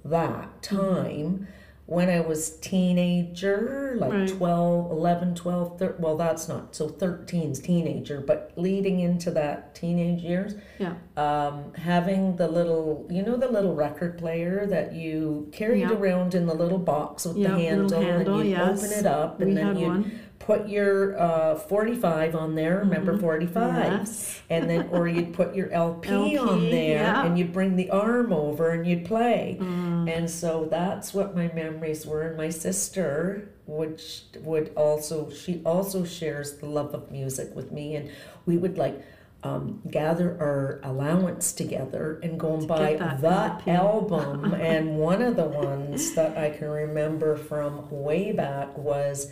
that 0.03 0.61
mm-hmm. 0.63 0.75
time. 0.75 1.47
When 1.89 2.07
I 2.07 2.19
was 2.19 2.51
teenager, 2.57 3.95
like 3.97 4.11
Right. 4.13 4.27
12, 4.29 4.91
11, 4.91 5.33
12, 5.33 5.79
thir- 5.79 5.95
well, 5.97 6.15
that's 6.17 6.47
not, 6.47 6.75
so 6.75 6.87
13's 6.87 7.59
teenager, 7.59 8.21
but 8.21 8.51
leading 8.55 8.99
into 8.99 9.31
that 9.31 9.73
teenage 9.73 10.21
years, 10.21 10.53
Yeah. 10.77 10.93
um, 11.17 11.73
having 11.73 12.35
the 12.35 12.47
little, 12.47 13.07
you 13.09 13.23
know, 13.23 13.37
the 13.37 13.47
little 13.51 13.73
record 13.73 14.19
player 14.19 14.67
that 14.67 14.93
you 14.93 15.47
carried 15.51 15.81
Yeah. 15.89 15.93
around 15.93 16.35
in 16.35 16.45
the 16.45 16.53
little 16.53 16.77
box 16.77 17.25
with 17.25 17.37
Yeah, 17.37 17.53
the 17.55 17.59
handle, 17.59 18.01
handle, 18.01 18.39
and 18.39 18.49
you 18.49 18.55
yes. 18.55 18.83
open 18.83 18.99
it 18.99 19.05
up, 19.07 19.39
and 19.41 19.49
we 19.49 19.55
then 19.55 19.75
you. 19.77 20.05
Put 20.39 20.67
your 20.67 21.19
uh, 21.19 21.55
45 21.55 22.33
on 22.35 22.55
there. 22.55 22.79
Remember 22.79 23.13
Mhm. 23.13 23.19
45, 23.21 23.91
Yes. 23.99 24.41
and 24.49 24.69
then 24.69 24.87
or 24.91 25.07
you'd 25.07 25.33
put 25.33 25.53
your 25.53 25.69
LP, 25.71 26.09
LP, 26.09 26.37
on 26.37 26.61
there, 26.69 27.03
yeah. 27.03 27.25
and 27.25 27.37
you'd 27.37 27.53
bring 27.53 27.75
the 27.75 27.89
arm 27.91 28.31
over 28.33 28.69
and 28.69 28.87
you'd 28.87 29.05
play. 29.05 29.57
Mm. 29.59 30.09
And 30.09 30.29
so 30.29 30.65
that's 30.69 31.13
what 31.13 31.35
my 31.35 31.51
memories 31.53 32.05
were. 32.07 32.21
And 32.23 32.37
my 32.37 32.49
sister, 32.49 33.49
which 33.67 34.23
would 34.43 34.71
also, 34.75 35.29
she 35.29 35.61
also 35.65 36.03
shares 36.05 36.53
the 36.57 36.65
love 36.65 36.93
of 36.95 37.11
music 37.11 37.55
with 37.55 37.71
me. 37.71 37.95
And 37.95 38.09
we 38.45 38.57
would 38.57 38.77
like 38.77 38.99
um, 39.41 39.79
gather 39.89 40.35
our 40.41 40.81
allowance 40.83 41.53
together 41.53 42.19
and 42.23 42.37
go 42.37 42.55
and 42.55 42.67
buy 42.67 42.91
get 42.91 42.99
that 42.99 43.21
that 43.21 43.51
LP. 43.67 43.71
album. 43.71 44.53
and 44.59 44.97
one 44.97 45.21
of 45.21 45.37
the 45.37 45.45
ones 45.45 46.13
that 46.15 46.37
I 46.37 46.49
can 46.49 46.67
remember 46.69 47.37
from 47.37 47.87
way 47.89 48.33
back 48.33 48.77
was 48.77 49.31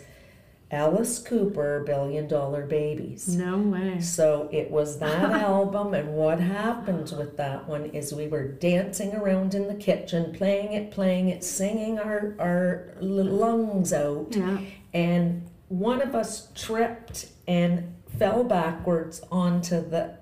Alice 0.70 1.18
Cooper, 1.18 1.82
Billion 1.86 2.28
Dollar 2.28 2.66
Babies. 2.66 3.28
No 3.34 3.56
way. 3.56 4.00
So 4.00 4.48
it 4.52 4.70
was 4.70 4.98
that 4.98 5.30
album, 5.42 5.94
and 5.94 6.14
what 6.14 6.40
happened 6.40 7.12
with 7.16 7.36
that 7.38 7.66
one 7.66 7.86
is 7.86 8.12
we 8.12 8.28
were 8.28 8.46
dancing 8.48 9.14
around 9.14 9.54
in 9.54 9.66
the 9.66 9.74
kitchen, 9.74 10.32
playing 10.34 10.72
it, 10.74 10.90
playing 10.90 11.30
it, 11.30 11.42
singing 11.42 11.98
our, 11.98 12.34
our 12.38 12.92
lungs 13.00 13.92
out, 13.94 14.28
Yeah. 14.36 14.58
and 14.92 15.48
one 15.68 16.02
of 16.02 16.14
us 16.14 16.48
tripped 16.54 17.28
and 17.46 17.94
fell 18.18 18.44
backwards 18.44 19.22
onto 19.30 19.88
the 19.88 20.16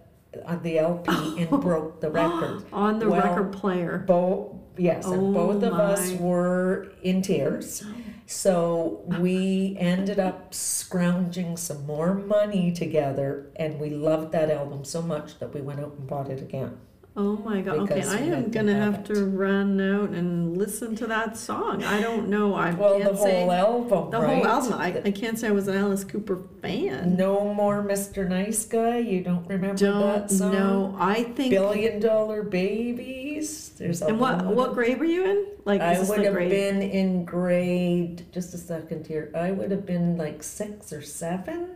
uh, 0.44 0.56
the 0.56 0.78
LP 0.78 1.10
and 1.42 1.48
broke 1.62 2.00
the 2.00 2.10
record. 2.10 2.62
On 2.72 2.98
the 2.98 3.08
Well, 3.08 3.22
record 3.22 3.52
player. 3.52 4.04
Both 4.06 4.52
yes, 4.76 5.06
and 5.06 5.14
Oh 5.14 5.32
both 5.32 5.62
of 5.62 5.72
us 5.74 6.12
were 6.12 6.92
in 7.02 7.22
tears. 7.22 7.82
So 8.26 9.02
we 9.20 9.76
ended 9.78 10.18
up 10.18 10.52
scrounging 10.52 11.56
some 11.56 11.86
more 11.86 12.12
money 12.14 12.72
together, 12.72 13.46
and 13.56 13.78
we 13.78 13.90
loved 13.90 14.32
that 14.32 14.50
album 14.50 14.84
so 14.84 15.00
much 15.00 15.38
that 15.38 15.54
we 15.54 15.60
went 15.60 15.80
out 15.80 15.92
and 15.96 16.06
bought 16.06 16.28
it 16.28 16.40
again. 16.42 16.76
Oh 17.18 17.36
my 17.38 17.62
god. 17.62 17.78
Okay, 17.78 18.02
I 18.02 18.18
am 18.18 18.50
gonna 18.50 18.74
have 18.74 18.96
have 18.96 19.10
it. 19.10 19.14
to 19.14 19.24
run 19.24 19.80
out 19.80 20.10
and 20.10 20.54
listen 20.58 20.94
to 20.96 21.06
that 21.06 21.34
song. 21.38 21.82
I 21.82 21.98
don't 22.02 22.28
know. 22.28 22.54
I 22.54 22.74
Well, 22.74 22.98
can't 22.98 23.12
the 23.12 23.16
say 23.16 23.40
whole 23.40 23.52
album, 23.52 24.10
the 24.10 24.20
right? 24.20 24.36
whole 24.36 24.46
album. 24.46 24.72
I, 24.74 25.00
I 25.02 25.10
can't 25.12 25.38
say 25.38 25.48
I 25.48 25.52
was 25.52 25.66
an 25.66 25.78
Alice 25.78 26.04
Cooper 26.04 26.42
fan. 26.60 27.16
No 27.16 27.54
more 27.54 27.82
Mr. 27.82 28.28
Nice 28.28 28.66
Guy. 28.66 28.98
You 28.98 29.22
don't 29.22 29.48
remember 29.48 29.76
don't 29.78 30.00
that 30.02 30.30
song? 30.30 30.52
know. 30.52 30.96
I 30.98 31.22
think. 31.22 31.52
Billion 31.52 32.00
Dollar 32.00 32.42
Babies. 32.42 33.65
There's 33.76 34.02
and 34.02 34.18
what 34.18 34.44
what 34.46 34.74
grade 34.74 34.98
were 34.98 35.04
you 35.04 35.24
in? 35.24 35.46
Like 35.64 35.80
I 35.80 35.98
would 36.00 36.20
have 36.24 36.32
grade? 36.34 36.50
been 36.50 36.82
in 36.82 37.24
grade. 37.24 38.26
Just 38.32 38.54
a 38.54 38.58
second 38.58 39.06
here. 39.06 39.30
I 39.34 39.50
would 39.52 39.70
have 39.70 39.84
been 39.86 40.16
like 40.16 40.42
six 40.42 40.92
or 40.92 41.02
seven. 41.02 41.70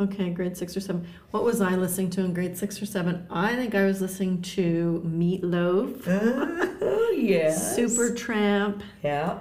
Okay, 0.00 0.30
grade 0.30 0.56
six 0.56 0.76
or 0.76 0.80
seven. 0.80 1.06
What 1.30 1.44
was 1.44 1.60
I 1.60 1.76
listening 1.76 2.10
to 2.10 2.22
in 2.22 2.34
grade 2.34 2.56
six 2.58 2.82
or 2.82 2.86
seven? 2.86 3.26
I 3.30 3.54
think 3.54 3.76
I 3.76 3.84
was 3.84 4.00
listening 4.00 4.42
to 4.42 5.00
Meatloaf, 5.06 6.02
Oh 6.82 7.14
yes. 7.16 7.78
Supertramp, 7.78 8.82
Yeah. 9.02 9.38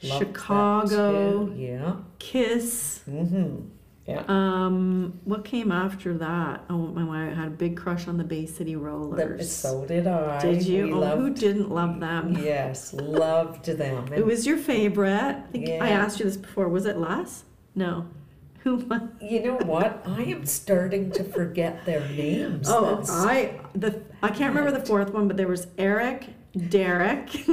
Chicago. 0.00 1.52
Yeah. 1.56 1.96
Kiss. 2.20 3.00
Mm-hmm. 3.10 3.68
Yeah. 4.08 4.22
Um, 4.26 5.20
what 5.24 5.44
came 5.44 5.70
after 5.70 6.16
that? 6.16 6.64
Oh, 6.70 6.78
my! 6.78 7.30
I 7.30 7.34
had 7.34 7.46
a 7.48 7.50
big 7.50 7.76
crush 7.76 8.08
on 8.08 8.16
the 8.16 8.24
Bay 8.24 8.46
City 8.46 8.72
The- 8.72 8.80
Rollers. 8.80 9.52
so 9.54 9.84
did 9.84 10.06
I. 10.06 10.40
Did 10.40 10.62
you? 10.64 10.86
We 10.86 10.92
oh, 10.94 11.16
who 11.18 11.30
didn't 11.34 11.70
love 11.70 12.00
them? 12.00 12.34
Yes, 12.42 12.94
loved 12.94 13.66
them. 13.66 14.10
It 14.14 14.24
was 14.24 14.46
your 14.46 14.56
favorite. 14.56 15.10
I 15.36 15.42
think 15.52 15.68
I 15.68 15.90
asked 15.90 16.18
you 16.20 16.24
this 16.24 16.38
before. 16.38 16.68
Was 16.70 16.86
it 16.86 16.96
Les? 16.96 17.44
No. 17.74 18.06
Who? 18.60 18.76
was- 18.76 19.02
you 19.20 19.42
know 19.44 19.56
what? 19.58 20.02
I 20.06 20.22
am 20.22 20.46
starting 20.46 21.10
to 21.12 21.22
forget 21.24 21.84
their 21.84 22.00
names. 22.08 22.66
Oh, 22.70 22.86
That's- 22.86 23.10
I 23.10 23.60
the 23.74 24.00
I 24.22 24.28
can't 24.30 24.54
remember 24.54 24.76
the 24.76 24.86
fourth 24.86 25.12
one, 25.12 25.28
but 25.28 25.36
there 25.36 25.48
was 25.48 25.66
Eric, 25.76 26.28
Derek, 26.58 27.30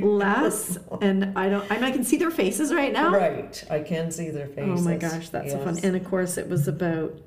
Les, 0.00 0.78
and 1.00 1.36
I 1.38 1.48
don't. 1.48 1.70
I 1.70 1.76
mean, 1.76 1.84
I 1.84 1.90
can 1.90 2.04
see 2.04 2.16
their 2.16 2.30
faces 2.30 2.72
right 2.72 2.92
now. 2.92 3.12
Right. 3.12 3.64
I 3.70 3.80
can 3.80 4.10
see 4.10 4.30
their 4.30 4.46
faces. 4.46 4.80
Oh 4.80 4.82
my 4.82 4.96
gosh, 4.96 5.28
that's 5.30 5.52
so 5.52 5.58
fun! 5.64 5.78
And 5.82 5.96
of 5.96 6.04
course, 6.04 6.36
it 6.38 6.48
was 6.48 6.68
about 6.68 7.18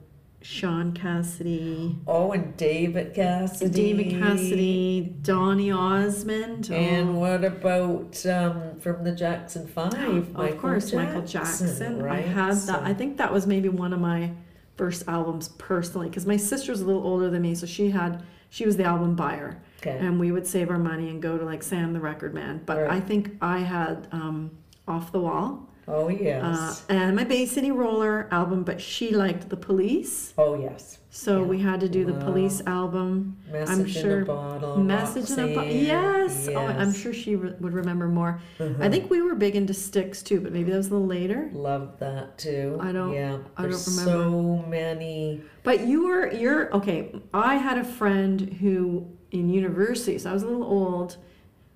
Shaun 0.41 0.93
Cassidy, 0.93 1.97
Oh, 2.07 2.31
and 2.31 2.55
David 2.55 3.13
Cassidy. 3.13 3.71
David 3.71 4.19
Cassidy, 4.21 5.15
Donny 5.21 5.71
Osmond. 5.71 6.69
And 6.71 7.09
oh, 7.09 7.13
what 7.13 7.43
about 7.43 8.25
um, 8.25 8.79
from 8.79 9.03
the 9.03 9.11
Jackson 9.11 9.67
Five? 9.67 10.35
of 10.35 10.57
course, 10.59 10.93
Michael 10.93 11.23
Jackson. 11.23 12.01
I 12.01 12.03
right? 12.03 12.25
had 12.25 12.55
that. 12.55 12.83
I 12.83 12.93
think 12.93 13.17
that 13.17 13.33
was 13.33 13.45
maybe 13.47 13.67
one 13.69 13.91
of 13.91 13.99
my 13.99 14.31
first 14.77 15.03
albums 15.09 15.49
personally, 15.57 16.07
because 16.07 16.25
my 16.25 16.37
sister's 16.37 16.79
a 16.79 16.85
little 16.85 17.03
older 17.03 17.29
than 17.29 17.41
me, 17.41 17.53
so 17.53 17.65
she 17.65 17.89
had 17.89 18.23
she 18.49 18.65
was 18.65 18.77
the 18.77 18.85
album 18.85 19.15
buyer. 19.15 19.61
Okay. 19.81 19.97
and 19.97 20.19
we 20.19 20.31
would 20.31 20.45
save 20.45 20.69
our 20.69 20.77
money 20.79 21.09
and 21.09 21.21
go 21.21 21.37
to 21.37 21.45
like 21.45 21.63
Sam 21.63 21.93
the 21.93 21.99
Record 21.99 22.33
Man. 22.33 22.61
But 22.65 22.77
Right. 22.79 22.91
I 22.91 22.99
think 22.99 23.31
I 23.41 23.59
had 23.59 24.07
um, 24.11 24.51
Off 24.87 25.11
the 25.11 25.19
Wall 25.19 25.65
Oh 25.87 26.05
uh, 26.05 26.09
yes. 26.09 26.85
and 26.89 27.15
my 27.15 27.23
Bay 27.23 27.45
City 27.47 27.71
Roller 27.71 28.27
album, 28.31 28.63
but 28.63 28.79
she 28.79 29.15
liked 29.15 29.49
the 29.49 29.57
Police, 29.57 30.33
oh 30.37 30.53
yes. 30.59 30.99
so 31.09 31.39
Yeah. 31.39 31.45
we 31.47 31.59
had 31.61 31.79
to 31.79 31.89
do 31.89 32.05
the 32.05 32.13
Wow. 32.13 32.25
Police 32.25 32.61
album. 32.67 33.37
Message 33.51 33.95
in 33.97 34.03
sure- 34.03 34.21
a 34.21 34.25
bottle. 34.25 34.77
Message 34.77 35.31
in 35.31 35.39
a 35.39 35.47
bo- 35.55 35.61
Roxanne, 35.61 35.85
yes. 35.85 36.47
Oh, 36.53 36.57
I'm 36.59 36.89
yes. 36.89 36.97
sure 36.97 37.11
she 37.13 37.35
re- 37.35 37.55
would 37.59 37.73
remember 37.73 38.07
more. 38.07 38.39
I 38.59 38.63
Uh-huh. 38.65 38.89
think 38.91 39.09
we 39.09 39.23
were 39.23 39.33
big 39.33 39.55
into 39.55 39.73
Styx 39.73 40.21
too, 40.21 40.39
but 40.41 40.51
maybe 40.53 40.69
that 40.69 40.77
was 40.77 40.89
a 40.89 40.93
little 40.93 41.07
later. 41.07 41.49
Love 41.53 41.97
that 41.99 42.37
too. 42.37 42.77
I 42.79 42.91
don't- 42.91 43.13
Yeah. 43.13 43.37
I 43.57 43.61
don't 43.63 43.71
There's 43.71 43.87
remember. 43.99 44.21
So 44.29 44.65
many. 44.69 45.41
But 45.63 45.87
you 45.87 46.05
were 46.05 46.31
you're 46.31 46.71
okay. 46.75 47.15
I 47.33 47.55
had 47.55 47.79
a 47.79 47.83
friend 47.83 48.41
who 48.61 49.07
in 49.31 49.49
university, 49.49 50.17
so 50.17 50.29
I 50.29 50.33
was 50.33 50.43
a 50.43 50.47
little 50.47 50.63
old, 50.63 51.17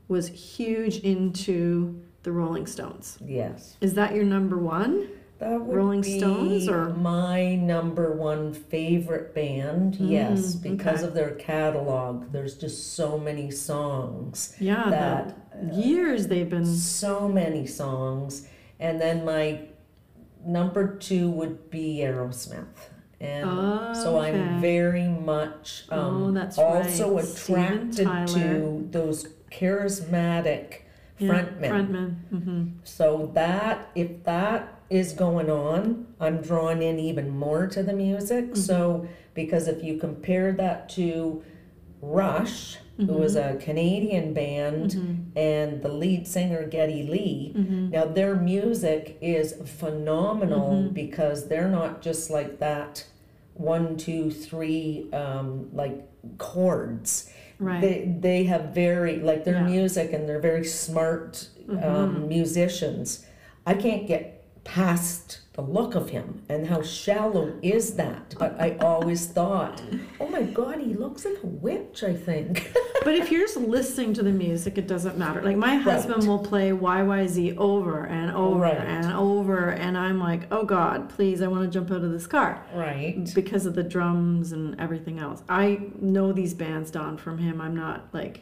was 0.07 0.27
huge 0.27 0.97
into 0.99 2.01
the 2.23 2.31
Rolling 2.31 2.65
Stones. 2.67 3.17
Yes. 3.25 3.77
Is 3.81 3.93
that 3.95 4.13
your 4.15 4.23
number 4.23 4.57
one? 4.57 5.07
That 5.39 5.59
would 5.61 5.75
Rolling 5.75 6.01
be 6.01 6.19
Stones 6.19 6.69
or- 6.69 6.89
my 6.93 7.55
number 7.55 8.13
one 8.13 8.53
favorite 8.53 9.35
band. 9.35 9.95
yes, 9.97 10.55
Mm, 10.55 10.61
because 10.77 10.99
okay. 10.99 11.07
of 11.07 11.13
their 11.13 11.31
catalog. 11.31 12.31
There's 12.31 12.55
just 12.55 12.93
so 12.93 13.17
many 13.19 13.51
songs. 13.51 14.55
Yeah, 14.59 14.89
That 14.89 15.69
the 15.69 15.75
years 15.81 16.27
they've 16.27 16.49
been. 16.49 16.65
so 16.65 17.27
many 17.27 17.65
songs. 17.65 18.47
And 18.79 19.01
then 19.01 19.25
my 19.25 19.59
number 20.45 20.95
two 20.95 21.29
would 21.31 21.69
be 21.69 21.97
Aerosmith. 21.97 22.89
And 23.23 23.95
so 23.95 24.17
Oh, 24.17 24.17
okay. 24.19 24.37
I'm 24.39 24.59
very 24.61 25.07
much 25.07 25.85
um, 25.89 25.99
Oh, 25.99 26.31
that's 26.31 26.57
also 26.57 27.15
right. 27.15 27.23
Attracted 27.23 28.07
to 28.33 28.87
those 28.91 29.27
charismatic 29.51 30.81
Yeah, 31.19 31.29
frontmen. 31.29 31.69
Frontman. 31.69 32.15
hmm 32.29 32.63
So 32.83 33.31
that 33.33 33.89
if 33.95 34.23
that 34.25 34.81
is 34.89 35.13
going 35.13 35.49
on, 35.49 36.07
I'm 36.19 36.41
drawn 36.41 36.81
in 36.81 36.99
even 36.99 37.29
more 37.29 37.67
to 37.67 37.81
the 37.81 37.93
music. 37.93 38.45
Mm-hmm. 38.45 38.55
So 38.55 39.07
because 39.33 39.67
if 39.67 39.83
you 39.83 39.97
compare 39.97 40.51
that 40.53 40.89
to 40.89 41.43
Rush, 42.01 42.77
who 42.97 43.13
was 43.13 43.35
Mm-hmm. 43.35 43.57
a 43.57 43.59
Canadian 43.59 44.33
band, 44.33 44.91
and 45.35 45.81
the 45.81 45.87
lead 45.89 46.27
singer 46.27 46.67
Geddy 46.67 47.03
Lee, 47.03 47.53
Mm-hmm. 47.57 47.89
now 47.91 48.05
their 48.05 48.35
music 48.35 49.17
is 49.21 49.53
phenomenal 49.65 50.89
because 50.91 51.47
they're 51.47 51.69
not 51.69 52.01
just 52.01 52.29
like 52.29 52.59
that 52.59 53.05
one, 53.55 53.97
two, 53.97 54.31
three, 54.31 55.09
um, 55.13 55.69
like 55.73 56.07
chords 56.37 57.29
Right. 57.59 57.81
they 57.81 58.15
they 58.19 58.43
have 58.45 58.73
very 58.73 59.17
like 59.19 59.43
their 59.45 59.55
Yeah. 59.55 59.63
music 59.67 60.11
and 60.13 60.27
they're 60.27 60.39
very 60.41 60.65
smart 60.65 61.47
Mm-hmm. 61.67 61.83
um, 61.83 62.27
musicians. 62.27 63.25
I 63.65 63.73
can't 63.75 64.05
get 64.05 64.42
past 64.63 65.39
the 65.53 65.61
look 65.61 65.93
of 65.93 66.09
him 66.09 66.41
and 66.49 66.65
how 66.67 66.81
shallow 66.81 67.53
is 67.61 67.93
that. 67.95 68.33
But 68.39 68.59
I 68.59 68.75
always 68.77 69.27
thought, 69.27 69.83
oh 70.19 70.27
my 70.27 70.41
God, 70.41 70.79
he 70.79 70.95
looks 70.95 71.25
like 71.25 71.37
a 71.43 71.45
witch. 71.47 72.03
I 72.03 72.13
think. 72.13 72.73
but 73.03 73.13
if 73.13 73.29
you're 73.31 73.41
just 73.41 73.57
listening 73.57 74.13
to 74.15 74.23
the 74.23 74.31
music, 74.31 74.77
it 74.79 74.87
doesn't 74.87 75.17
matter. 75.17 75.41
Like 75.43 75.57
my 75.57 75.75
husband 75.75 76.27
will 76.27 76.39
play 76.39 76.71
YYZ 76.71 77.55
over 77.57 78.05
and 78.05 78.31
over 78.31 78.61
Right. 78.61 78.77
and 78.77 79.13
over, 79.13 79.69
and 79.69 79.95
I'm 79.97 80.19
like, 80.19 80.47
oh 80.51 80.63
God, 80.65 81.09
please, 81.09 81.41
I 81.41 81.47
want 81.47 81.63
to 81.65 81.69
jump 81.69 81.91
out 81.91 82.03
of 82.03 82.11
this 82.11 82.25
car. 82.25 82.63
right. 82.73 83.29
because 83.35 83.65
of 83.67 83.75
the 83.75 83.83
drums 83.83 84.53
and 84.53 84.79
everything 84.79 85.19
else. 85.19 85.43
I 85.49 85.81
know 85.99 86.31
these 86.33 86.53
bands, 86.55 86.89
Dawn, 86.89 87.17
from 87.17 87.37
him. 87.37 87.61
I'm 87.61 87.75
not 87.75 88.07
like 88.13 88.41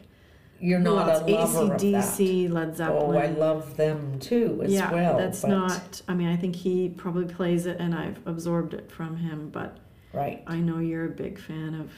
You're 0.62 0.78
not 0.78 1.08
else? 1.08 1.22
a 1.22 1.26
lover 1.26 1.58
of 1.74 1.80
that. 1.80 1.80
ACDC, 1.80 2.50
Led 2.50 2.76
Zeppelin. 2.76 3.16
Oh, 3.16 3.18
I 3.18 3.26
love 3.26 3.76
them 3.76 4.18
too 4.20 4.62
as 4.64 4.72
yeah, 4.72 4.92
well. 4.92 5.18
that's 5.18 5.42
but- 5.42 5.48
not. 5.48 6.02
I 6.06 6.14
mean, 6.14 6.28
I 6.28 6.36
think 6.36 6.54
he 6.54 6.88
probably 6.88 7.24
plays 7.26 7.66
it, 7.66 7.78
and 7.80 7.94
I've 7.94 8.24
absorbed 8.26 8.72
it 8.72 8.90
from 8.90 9.16
him. 9.16 9.50
But 9.50 9.78
right. 10.12 10.42
I 10.46 10.56
know 10.58 10.78
you're 10.78 11.06
a 11.06 11.10
big 11.10 11.38
fan 11.40 11.74
of 11.74 11.90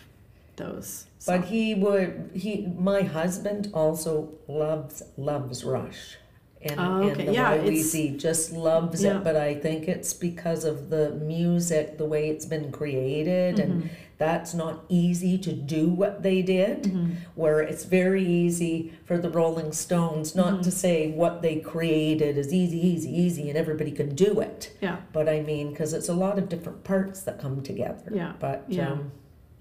those. 0.56 1.06
so- 1.18 1.36
But 1.36 1.46
he 1.48 1.74
would 1.74 2.30
he 2.34 2.66
my 2.78 3.02
husband 3.02 3.70
also 3.74 4.32
loves 4.48 5.02
loves 5.18 5.62
Rush. 5.64 6.16
And, 6.64 6.80
Oh, 6.80 7.02
and 7.08 7.28
the 7.28 7.32
Yeah, 7.32 7.54
it's- 7.54 7.94
YYZ 7.94 8.16
just 8.18 8.52
loves 8.52 9.02
Yeah. 9.04 9.18
it, 9.18 9.24
but 9.24 9.36
I 9.36 9.54
think 9.54 9.86
it's 9.88 10.14
because 10.14 10.64
of 10.64 10.88
the 10.90 11.10
music, 11.10 11.98
the 11.98 12.06
way 12.06 12.28
it's 12.30 12.46
been 12.46 12.72
created, 12.72 13.56
Mm-hmm. 13.56 13.70
and 13.70 13.90
that's 14.16 14.54
not 14.54 14.84
easy 14.88 15.36
to 15.38 15.52
do 15.52 15.88
what 15.90 16.22
they 16.22 16.40
did. 16.40 16.84
Mm-hmm. 16.84 17.10
Where 17.34 17.60
it's 17.60 17.84
very 17.84 18.24
easy 18.24 18.92
for 19.04 19.18
the 19.18 19.28
Rolling 19.28 19.72
Stones 19.72 20.34
not 20.34 20.54
Mm-hmm. 20.54 20.62
to 20.62 20.70
say 20.70 21.10
what 21.10 21.42
they 21.42 21.56
created 21.56 22.38
is 22.38 22.52
easy, 22.52 22.78
easy, 22.86 23.10
easy, 23.10 23.48
and 23.50 23.58
everybody 23.58 23.90
can 23.90 24.14
do 24.14 24.40
it. 24.40 24.70
yeah, 24.80 24.98
But 25.12 25.28
I 25.28 25.42
mean, 25.42 25.70
because 25.70 25.92
it's 25.92 26.08
a 26.08 26.14
lot 26.14 26.38
of 26.38 26.48
different 26.48 26.84
parts 26.84 27.22
that 27.22 27.38
come 27.40 27.60
together. 27.62 28.10
Yeah, 28.12 28.32
But 28.40 28.64
yeah. 28.68 28.92
um, 28.92 29.12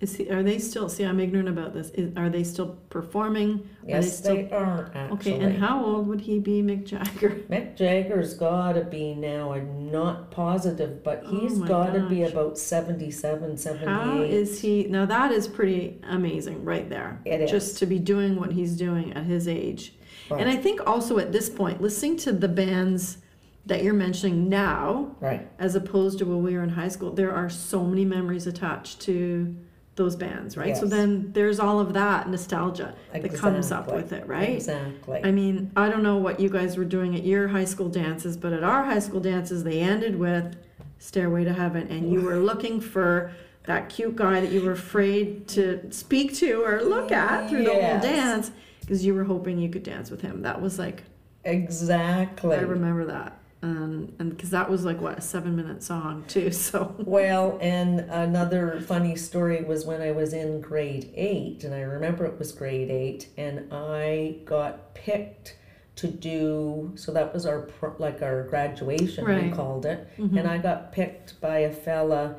is 0.04 0.16
he, 0.18 0.30
are 0.30 0.44
they 0.44 0.60
still? 0.60 0.90
See, 0.90 1.04
I'm 1.04 1.20
ignorant 1.20 1.50
about 1.50 1.74
this. 1.74 1.90
Is, 1.92 2.16
are 2.18 2.30
they 2.30 2.44
still 2.44 2.78
performing? 2.90 3.68
Are 3.84 3.90
yes, 3.90 4.06
they 4.06 4.12
still 4.12 4.36
they 4.36 4.52
are 4.52 4.92
actually. 4.94 5.34
okay? 5.34 5.44
And 5.46 5.58
how 5.58 5.84
old 5.84 6.08
would 6.08 6.22
he 6.22 6.40
be, 6.40 6.62
Mick 6.62 6.86
Jagger? 6.86 7.30
Mick 7.50 7.76
Jagger's 7.76 8.34
gotta 8.36 8.84
be 8.84 9.16
now, 9.16 9.54
I'm 9.54 9.92
not 9.92 10.30
positive, 10.30 11.04
but 11.04 11.24
Oh 11.26 11.40
he's 11.40 11.58
my 11.58 11.68
gotta 11.68 12.02
be 12.02 12.22
gosh. 12.22 12.32
about 12.32 12.58
77, 12.58 13.58
78. 13.58 13.88
How 13.88 14.22
is 14.22 14.62
he? 14.62 14.84
Now 14.84 15.06
that 15.06 15.32
is 15.32 15.48
pretty 15.48 16.00
amazing, 16.10 16.64
right 16.64 16.90
there. 16.90 17.20
It 17.26 17.48
Just 17.48 17.78
to 17.80 17.86
be 17.86 17.98
doing 17.98 18.36
what 18.40 18.52
he's 18.52 18.76
doing 18.78 19.14
at 19.14 19.24
his 19.24 19.48
age. 19.48 19.94
And 20.30 20.50
I 20.50 20.56
think 20.56 20.86
also 20.88 21.20
at 21.20 21.32
this 21.32 21.50
point, 21.50 21.82
listening 21.82 22.18
to 22.18 22.32
the 22.32 22.48
bands 22.48 23.20
that 23.66 23.84
you're 23.84 23.94
mentioning 23.94 24.50
now, 24.50 25.16
Right, 25.22 25.48
as 25.60 25.76
opposed 25.76 26.20
to 26.20 26.26
when 26.26 26.44
we 26.44 26.56
were 26.56 26.64
in 26.64 26.70
high 26.70 26.88
school, 26.90 27.12
there 27.12 27.32
are 27.34 27.50
so 27.50 27.84
many 27.86 28.04
memories 28.04 28.46
attached 28.48 29.00
to 29.02 29.56
those 29.96 30.16
bands, 30.16 30.58
right? 30.58 30.76
So 30.76 30.86
then 30.88 31.32
there's 31.34 31.60
all 31.60 31.80
of 31.80 31.94
that 31.94 32.28
nostalgia 32.28 32.96
that 33.12 33.34
comes 33.36 33.72
up 33.72 33.94
with 33.94 34.12
it, 34.12 34.28
right? 34.28 34.50
exactly. 34.50 35.22
I 35.24 35.32
mean, 35.32 35.72
I 35.76 35.88
don't 35.90 36.02
know 36.02 36.18
what 36.18 36.40
you 36.40 36.50
guys 36.50 36.78
were 36.78 36.86
doing 36.86 37.16
at 37.16 37.24
your 37.24 37.48
high 37.48 37.66
school 37.66 37.90
dances, 37.90 38.36
but 38.36 38.54
at 38.54 38.64
our 38.64 38.84
high 38.84 39.00
school 39.00 39.20
dances, 39.20 39.64
they 39.64 39.80
ended 39.80 40.18
with 40.18 40.56
Stairway 40.98 41.44
to 41.44 41.54
Heaven, 41.54 41.88
and 41.90 42.12
you 42.12 42.22
were 42.22 42.38
looking 42.38 42.82
for 42.82 43.34
that 43.66 43.90
cute 43.90 44.16
guy 44.16 44.42
that 44.42 44.52
you 44.52 44.62
were 44.62 44.72
afraid 44.72 45.48
to 45.50 45.92
speak 45.92 46.34
to 46.36 46.64
or 46.64 46.82
look 46.82 47.12
at 47.12 47.50
through 47.50 47.64
the 47.64 47.74
whole 47.74 48.00
dance 48.00 48.52
because 48.82 49.06
you 49.06 49.14
were 49.14 49.24
hoping 49.24 49.58
you 49.58 49.70
could 49.70 49.84
dance 49.84 50.10
with 50.10 50.22
him. 50.22 50.42
That 50.42 50.62
was 50.62 50.80
like, 50.80 51.04
exactly. 51.46 52.56
I 52.56 52.62
remember 52.62 53.06
that. 53.06 53.38
Um, 53.64 54.14
and 54.20 54.30
because 54.36 54.50
that 54.50 54.70
was 54.70 54.84
like, 54.84 55.00
what, 55.00 55.18
a 55.18 55.22
seven 55.22 55.56
minute 55.56 55.82
song, 55.82 56.26
too. 56.28 56.52
So, 56.64 56.94
Well, 57.00 57.58
and 57.62 58.02
another 58.02 58.82
funny 58.82 59.16
story 59.16 59.64
was 59.64 59.86
when 59.86 60.02
I 60.02 60.12
was 60.12 60.34
in 60.34 60.60
grade 60.60 61.10
eight, 61.16 61.64
and 61.64 61.74
I 61.74 61.80
remember 61.82 62.26
it 62.26 62.38
was 62.38 62.52
grade 62.52 62.92
eight, 62.92 63.30
and 63.38 63.74
I 63.74 64.36
got 64.44 64.94
picked 64.94 65.56
to 65.96 66.08
do. 66.08 66.92
So 66.96 67.14
that 67.14 67.34
was 67.34 67.46
our 67.46 67.70
like 68.00 68.22
our 68.22 68.44
graduation, 68.44 69.24
Right. 69.26 69.44
we 69.44 69.52
called 69.52 69.86
it, 69.86 70.08
mhm. 70.18 70.38
and 70.40 70.48
I 70.48 70.58
got 70.58 70.92
picked 70.92 71.40
by 71.40 71.60
a 71.60 71.72
fella. 71.72 72.36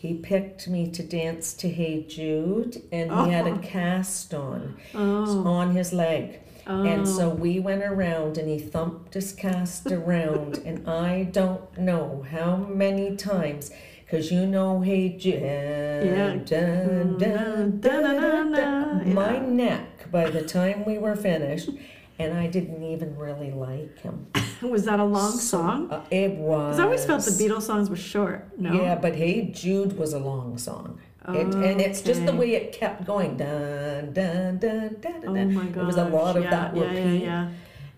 He 0.00 0.14
picked 0.14 0.68
me 0.68 0.88
to 0.90 1.02
dance 1.02 1.52
to 1.54 1.68
Hey 1.68 2.02
Jude, 2.04 2.80
and 2.92 3.10
he 3.12 3.30
had 3.30 3.46
a 3.46 3.50
Oh. 3.52 3.58
cast 3.58 4.32
on 4.32 4.76
oh, 4.94 5.44
on 5.46 5.74
his 5.74 5.92
leg. 5.92 6.40
Oh. 6.66 6.82
And 6.84 7.06
so 7.06 7.28
we 7.28 7.58
went 7.60 7.82
around 7.82 8.38
and 8.38 8.48
he 8.48 8.58
thumped 8.58 9.14
his 9.14 9.32
cast 9.32 9.86
around, 9.90 10.58
and 10.64 10.88
I 10.88 11.24
don't 11.24 11.76
know 11.78 12.24
how 12.30 12.56
many 12.56 13.16
times, 13.16 13.70
because 14.04 14.30
you 14.30 14.46
know, 14.46 14.80
hey, 14.80 15.06
Yeah. 15.20 16.36
dun, 16.44 17.18
dun, 17.18 17.80
dun, 17.80 19.14
my 19.14 19.38
neck 19.38 20.10
by 20.10 20.28
the 20.30 20.42
time 20.42 20.84
we 20.84 20.98
were 20.98 21.16
finished, 21.16 21.70
and 22.18 22.34
I 22.34 22.46
didn't 22.46 22.82
even 22.82 23.16
really 23.16 23.50
like 23.50 23.98
him. 24.00 24.26
was 24.62 24.84
that 24.84 25.00
a 25.00 25.04
long 25.04 25.32
So, 25.32 25.38
song? 25.58 25.90
uh, 25.90 26.04
it 26.10 26.32
was. 26.36 26.76
Because 26.76 26.80
I 26.80 26.84
always 26.84 27.04
felt 27.04 27.24
the 27.24 27.30
Beatles 27.32 27.62
songs 27.62 27.90
were 27.90 27.96
short. 27.96 28.48
No? 28.58 28.72
Yeah, 28.80 28.94
but 28.96 29.16
Hey 29.16 29.50
Jude 29.50 29.98
was 29.98 30.12
a 30.12 30.18
long 30.18 30.58
song. 30.58 31.00
It, 31.28 31.54
and 31.54 31.80
it's 31.80 32.00
just 32.00 32.26
the 32.26 32.34
way 32.34 32.54
it 32.54 32.72
kept 32.72 33.04
going. 33.04 33.36
Dun, 33.36 34.12
dun, 34.12 34.58
dun, 34.58 34.96
dun, 35.00 35.20
dun, 35.20 35.28
Oh 35.28 35.44
my 35.46 35.66
god. 35.66 35.82
It 35.82 35.86
was 35.86 35.96
a 35.96 36.04
lot 36.08 36.36
of 36.36 36.44
yeah, 36.44 36.50
that 36.50 36.74
repeat. 36.74 37.22
Yeah, 37.22 37.44
yeah, 37.44 37.50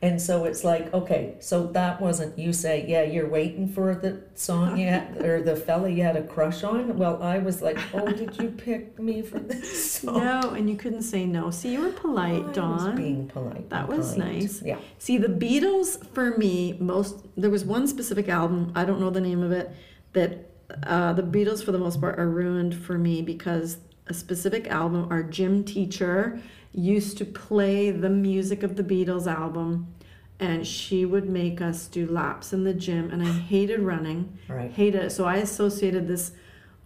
And 0.02 0.20
so 0.20 0.44
it's 0.44 0.62
like, 0.62 0.92
okay, 0.92 1.36
so 1.40 1.66
that 1.68 2.02
wasn't 2.02 2.38
you 2.38 2.52
say, 2.52 2.84
yeah, 2.86 3.02
you're 3.02 3.28
waiting 3.28 3.66
for 3.66 3.94
the 3.94 4.22
song 4.34 4.76
you 4.76 4.88
had, 4.88 5.22
or 5.24 5.42
the 5.42 5.56
fella 5.56 5.88
you 5.88 6.02
had 6.02 6.16
a 6.16 6.22
crush 6.22 6.62
on. 6.64 6.98
Well, 6.98 7.22
I 7.22 7.38
was 7.38 7.62
like, 7.62 7.78
oh, 7.94 8.12
did 8.12 8.38
you 8.38 8.50
pick 8.50 8.98
me 8.98 9.22
for 9.22 9.38
this 9.38 9.92
song? 10.02 10.18
No, 10.18 10.50
and 10.50 10.68
you 10.68 10.76
couldn't 10.76 11.02
say 11.02 11.24
no. 11.24 11.50
See, 11.50 11.72
you 11.72 11.80
were 11.80 11.92
polite, 11.92 12.42
I 12.42 12.46
was 12.46 12.54
Dawn. 12.54 12.96
being 12.96 13.26
polite. 13.28 13.70
That 13.70 13.88
was 13.88 14.18
nice. 14.18 14.60
Yeah. 14.62 14.78
See, 14.98 15.16
the 15.16 15.28
Beatles 15.28 16.06
for 16.12 16.36
me, 16.36 16.76
most 16.78 17.24
there 17.38 17.50
was 17.50 17.64
one 17.64 17.86
specific 17.88 18.28
album, 18.28 18.70
I 18.74 18.84
don't 18.84 19.00
know 19.00 19.08
the 19.10 19.22
name 19.22 19.42
of 19.42 19.50
it, 19.52 19.74
that 20.12 20.50
uh, 20.84 21.12
the 21.12 21.22
Beatles 21.22 21.64
for 21.64 21.72
the 21.72 21.78
most 21.78 22.00
part 22.00 22.18
are 22.18 22.28
ruined 22.28 22.74
for 22.74 22.98
me 22.98 23.22
because 23.22 23.78
a 24.06 24.14
specific 24.14 24.66
album, 24.68 25.06
our 25.10 25.22
gym 25.22 25.64
teacher 25.64 26.40
used 26.72 27.16
to 27.18 27.24
play 27.24 27.90
the 27.90 28.10
music 28.10 28.62
of 28.62 28.76
the 28.76 28.82
Beatles 28.82 29.26
album 29.26 29.94
and 30.40 30.66
she 30.66 31.04
would 31.04 31.28
make 31.28 31.60
us 31.60 31.86
do 31.86 32.06
laps 32.08 32.52
in 32.52 32.64
the 32.64 32.74
gym, 32.74 33.10
and 33.10 33.22
I 33.22 33.30
hated 33.50 33.80
running, 33.80 34.36
Right. 34.48 34.70
hated 34.70 35.04
it. 35.04 35.10
So 35.10 35.24
I 35.24 35.36
associated 35.36 36.08
this 36.08 36.32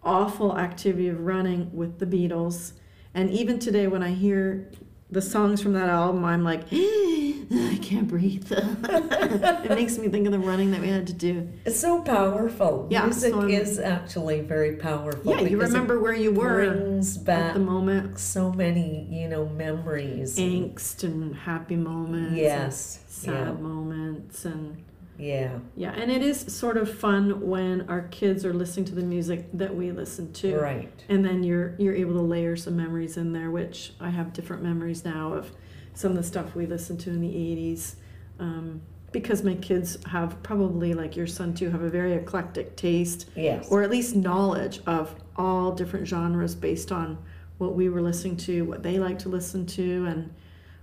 awful 0.02 0.58
activity 0.58 1.08
of 1.08 1.20
running 1.20 1.70
with 1.74 1.98
the 1.98 2.06
Beatles, 2.06 2.72
and 3.14 3.30
even 3.30 3.58
today 3.58 3.86
when 3.86 4.02
I 4.02 4.10
hear 4.10 4.70
the 5.10 5.22
songs 5.22 5.62
from 5.62 5.72
that 5.72 5.88
album, 5.88 6.24
I'm 6.24 6.44
like, 6.44 6.64
I 6.72 7.78
can't 7.80 8.06
breathe. 8.06 8.46
it 8.52 9.70
makes 9.70 9.96
me 9.96 10.08
think 10.08 10.26
of 10.26 10.32
the 10.32 10.38
running 10.38 10.70
that 10.72 10.80
we 10.80 10.88
had 10.88 11.06
to 11.06 11.14
do. 11.14 11.48
It's 11.64 11.80
so 11.80 12.02
powerful. 12.02 12.86
Yeah, 12.90 13.04
Music 13.04 13.32
so 13.32 13.42
is 13.42 13.78
actually 13.78 14.42
very 14.42 14.76
powerful. 14.76 15.32
Yeah, 15.32 15.40
you 15.40 15.58
remember 15.58 15.98
where 15.98 16.12
you 16.12 16.32
were 16.32 16.56
brings 16.70 17.16
at 17.26 17.54
the 17.54 17.60
moment, 17.60 18.18
so 18.18 18.52
many, 18.52 19.06
you 19.10 19.28
know, 19.28 19.46
memories. 19.46 20.36
angst 20.38 21.04
and 21.04 21.34
happy 21.34 21.76
moments, 21.76 22.36
Yes. 22.36 23.00
sad 23.08 23.60
moments, 23.60 24.44
and 24.44 24.84
Yeah. 25.18 25.58
yeah, 25.76 25.90
and 25.96 26.10
it 26.10 26.22
is 26.22 26.40
sort 26.54 26.76
of 26.76 26.92
fun 26.96 27.40
when 27.46 27.88
our 27.88 28.02
kids 28.02 28.44
are 28.44 28.54
listening 28.54 28.86
to 28.86 28.94
the 28.94 29.02
music 29.02 29.46
that 29.54 29.74
we 29.74 29.90
listen 29.90 30.32
to. 30.34 30.56
Right. 30.58 30.92
and 31.08 31.24
then 31.24 31.42
you're 31.42 31.74
you're 31.78 31.94
able 31.94 32.14
to 32.14 32.22
layer 32.22 32.56
some 32.56 32.76
memories 32.76 33.16
in 33.16 33.32
there 33.32 33.50
which 33.50 33.92
i 34.00 34.10
have 34.10 34.32
different 34.32 34.62
memories 34.62 35.04
now 35.04 35.32
of 35.32 35.50
some 35.94 36.12
of 36.12 36.16
the 36.16 36.22
stuff 36.22 36.54
we 36.54 36.66
listened 36.66 37.00
to 37.00 37.10
in 37.10 37.20
the 37.20 37.28
80s 37.28 37.96
um, 38.38 38.80
because 39.10 39.42
my 39.42 39.54
kids 39.54 39.96
have 40.06 40.40
probably 40.42 40.94
like 40.94 41.16
your 41.16 41.26
son 41.26 41.52
too 41.54 41.70
have 41.70 41.82
a 41.82 41.88
very 41.90 42.12
eclectic 42.12 42.76
taste 42.76 43.28
Yes. 43.34 43.66
or 43.70 43.82
at 43.82 43.90
least 43.90 44.14
knowledge 44.14 44.80
of 44.86 45.14
all 45.36 45.72
different 45.72 46.06
genres 46.06 46.54
based 46.54 46.92
on 46.92 47.18
what 47.58 47.74
we 47.74 47.88
were 47.88 48.02
listening 48.02 48.36
to 48.36 48.62
what 48.66 48.82
they 48.84 48.98
like 49.00 49.18
to 49.20 49.28
listen 49.28 49.66
to 49.66 50.04
and 50.06 50.32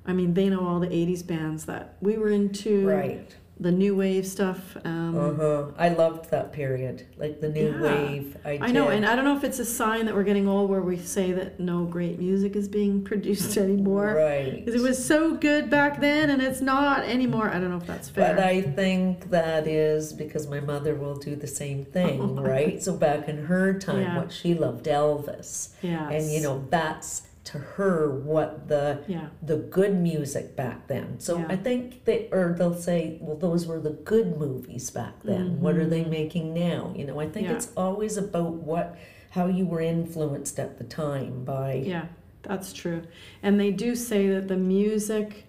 i 0.06 0.12
mean 0.12 0.34
they 0.34 0.50
know 0.50 0.67
all 0.67 0.80
the 0.82 0.88
80s 0.88 1.26
bands 1.26 1.65
that 1.65 1.95
we 2.02 2.17
were 2.17 2.30
into 2.30 2.88
right. 2.88 3.34
The 3.58 3.72
new 3.72 3.96
wave 3.96 4.28
stuff 4.28 4.76
um, 4.84 5.18
Uh 5.18 5.34
huh. 5.34 5.65
I 5.78 5.88
loved 5.89 6.30
that 6.32 6.52
period, 6.52 7.06
like 7.18 7.39
the 7.39 7.48
new 7.50 7.72
Yeah. 7.72 7.82
wave. 7.82 8.38
I, 8.44 8.60
I 8.62 8.72
know, 8.72 8.89
and 8.89 9.06
I 9.06 9.15
don't 9.15 9.24
know 9.24 9.38
if 9.38 9.46
it's 9.46 9.60
a 9.60 9.65
sign 9.65 10.06
that 10.08 10.13
we're 10.15 10.24
getting 10.24 10.46
old 10.48 10.70
where 10.70 10.82
we 10.82 10.98
say 10.98 11.32
that 11.32 11.58
no 11.60 11.86
great 11.86 12.20
music 12.20 12.56
is 12.58 12.68
being 12.68 13.02
produced 13.04 13.56
anymore. 13.68 14.13
Right. 14.15 14.54
Because 14.65 14.76
it 14.82 14.84
was 14.86 15.04
so 15.04 15.36
good 15.36 15.70
back 15.70 16.02
then 16.02 16.30
and 16.32 16.41
it's 16.41 16.60
not 16.60 17.04
anymore. 17.06 17.50
I 17.50 17.54
don't 17.60 17.70
know 17.70 17.78
if 17.78 17.88
that's 17.88 18.10
fair. 18.10 18.36
But 18.36 18.44
I 18.44 18.62
think 18.62 19.30
that 19.30 19.68
is 19.68 20.12
because 20.12 20.48
my 20.48 20.60
mother 20.60 20.94
will 20.96 21.15
do 21.15 21.36
the 21.38 21.48
same 21.48 21.86
thing, 21.86 22.36
right? 22.56 22.84
So 22.84 22.98
back 22.98 23.30
in 23.30 23.46
her 23.46 23.80
time, 23.80 24.02
Yeah. 24.02 24.18
what 24.18 24.34
she 24.34 24.54
loved 24.54 24.86
Elvis, 24.86 25.70
yes. 25.82 26.12
and 26.12 26.30
you 26.32 26.41
know 26.41 26.65
that's 26.70 27.24
to 27.46 27.58
her 27.60 28.10
what 28.10 28.68
the 28.68 29.00
Yeah. 29.08 29.28
the 29.42 29.56
good 29.58 29.96
music 29.96 30.56
back 30.56 30.88
then. 30.88 31.20
So 31.20 31.38
Yeah. 31.38 31.46
I 31.50 31.56
think 31.56 32.04
they 32.06 32.28
or 32.32 32.56
they'll 32.58 32.74
say, 32.74 33.18
well, 33.22 33.38
those 33.38 33.66
were 33.68 33.80
the 33.80 33.92
good 33.92 34.38
movies 34.38 34.90
back 34.90 35.24
then. 35.24 35.62
What 35.62 35.76
are 35.78 35.86
they 35.86 36.04
Mhm. 36.04 36.10
making 36.10 36.54
now? 36.54 36.92
You 36.96 37.06
know, 37.06 37.20
I 37.20 37.28
think 37.30 37.48
Yeah. 37.48 37.54
it's 37.56 37.72
always 37.78 38.18
about 38.18 38.54
what 38.54 38.98
how 39.32 39.48
you 39.48 39.66
were 39.66 39.82
influenced 39.82 40.58
at 40.60 40.78
the 40.78 40.84
time 40.86 41.44
by 41.44 41.74
Yeah, 41.74 42.06
that's 42.44 42.72
true. 42.74 43.02
And 43.44 43.60
they 43.60 43.70
do 43.72 43.94
say 43.94 44.30
that 44.30 44.48
the 44.48 44.56
music, 44.58 45.46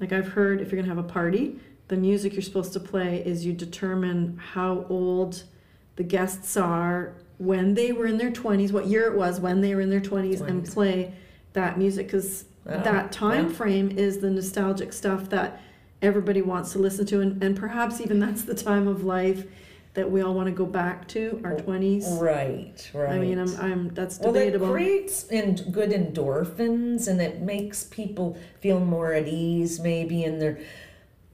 like 0.00 0.10
I've 0.12 0.28
heard, 0.28 0.60
if 0.62 0.72
you're 0.72 0.80
going 0.82 0.88
to 0.88 0.94
have 0.94 1.04
a 1.04 1.08
party, 1.08 1.60
the 1.88 1.96
music 1.96 2.32
you're 2.32 2.40
supposed 2.42 2.72
to 2.72 2.80
play 2.80 3.22
is 3.24 3.44
you 3.44 3.52
determine 3.52 4.38
how 4.54 4.86
old 4.88 5.42
the 5.96 6.02
guests 6.02 6.56
are 6.56 7.12
when 7.40 7.72
they 7.74 7.90
were 7.90 8.06
in 8.06 8.18
their 8.18 8.30
20s, 8.30 8.70
what 8.70 8.86
year 8.86 9.06
it 9.10 9.16
was 9.16 9.40
when 9.40 9.62
they 9.62 9.74
were 9.74 9.80
in 9.80 9.88
their 9.88 10.00
20s, 10.00 10.40
and 10.42 10.64
play 10.66 11.14
that 11.54 11.78
music 11.78 12.06
because 12.06 12.44
that 12.84 13.10
time 13.10 13.50
frame 13.50 13.90
is 13.98 14.18
the 14.20 14.30
nostalgic 14.30 14.92
stuff 14.92 15.30
that 15.30 15.60
everybody 16.02 16.42
wants 16.42 16.72
to 16.72 16.78
listen 16.78 17.04
to 17.06 17.20
and, 17.20 17.42
and 17.42 17.56
perhaps 17.56 18.00
even 18.00 18.20
that's 18.20 18.44
the 18.44 18.54
time 18.54 18.86
of 18.86 19.02
life 19.04 19.46
that 19.94 20.08
we 20.10 20.20
all 20.22 20.34
want 20.34 20.46
to 20.46 20.52
go 20.52 20.64
back 20.64 21.08
to 21.08 21.40
our 21.44 21.56
20s 21.56 22.20
Right, 22.20 22.90
right. 22.94 23.10
i 23.10 23.18
mean 23.18 23.38
i'm, 23.38 23.54
I'm 23.56 23.88
that's 23.88 24.18
Well, 24.20 24.32
debatable 24.32 24.68
it 24.68 24.72
creates 24.72 25.24
in 25.28 25.56
good 25.72 25.90
endorphins, 25.90 27.08
and 27.08 27.20
it 27.20 27.40
makes 27.42 27.84
people 27.84 28.38
feel 28.60 28.78
more 28.80 29.12
at 29.14 29.26
ease. 29.26 29.80
Maybe, 29.80 30.22
and 30.24 30.40
they're 30.40 30.60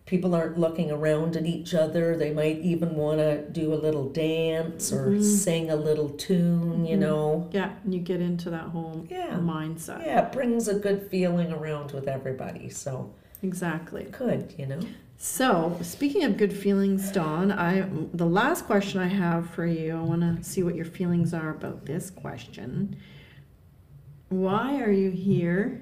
people 0.06 0.34
aren't 0.36 0.56
looking 0.58 0.90
around 0.90 1.36
at 1.36 1.44
each 1.46 1.74
other. 1.74 2.16
They 2.16 2.32
might 2.32 2.58
even 2.60 2.94
want 2.94 3.18
to 3.18 3.42
do 3.50 3.74
a 3.74 3.76
little 3.76 4.08
dance 4.08 4.92
or 4.92 5.10
Mhm. 5.10 5.22
sing 5.22 5.68
a 5.70 5.76
little 5.76 6.10
tune. 6.10 6.86
You 6.86 6.96
Mhm. 6.96 7.00
know, 7.00 7.48
yeah 7.50 7.72
and 7.84 7.92
you 7.92 8.00
get 8.00 8.20
into 8.20 8.48
that 8.50 8.68
whole 8.68 9.04
Yeah. 9.10 9.38
mindset 9.40 10.06
yeah, 10.06 10.26
it 10.26 10.32
brings 10.32 10.68
a 10.68 10.78
good 10.78 11.02
feeling 11.10 11.52
around 11.52 11.90
with 11.92 12.06
everybody. 12.06 12.68
So 12.70 13.10
exactly 13.42 14.06
good, 14.16 14.54
you 14.56 14.66
know. 14.66 14.80
so 15.18 15.76
speaking 15.82 16.22
of 16.24 16.36
good 16.36 16.52
feelings 16.52 17.10
dawn 17.10 17.50
i 17.50 17.82
the 18.12 18.26
last 18.26 18.66
question 18.66 19.00
i 19.00 19.06
have 19.06 19.48
for 19.48 19.64
you 19.66 19.96
i 19.96 20.00
want 20.02 20.20
to 20.20 20.44
see 20.44 20.62
what 20.62 20.74
your 20.74 20.84
feelings 20.84 21.32
are 21.32 21.48
about 21.50 21.86
this 21.86 22.10
question 22.10 22.94
why 24.28 24.78
are 24.82 24.90
you 24.92 25.10
here 25.10 25.80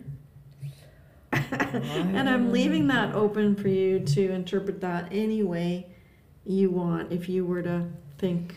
and 1.52 2.28
I'm 2.28 2.52
leaving 2.52 2.87
that 2.88 3.14
open 3.14 3.57
for 3.57 3.68
you 3.68 4.00
to 4.00 4.33
interpret 4.33 4.80
that 4.80 5.09
any 5.11 5.42
way 5.42 5.87
you 6.44 6.70
want 6.70 7.12
if 7.12 7.28
you 7.28 7.44
were 7.44 7.62
to 7.62 7.87
think 8.18 8.54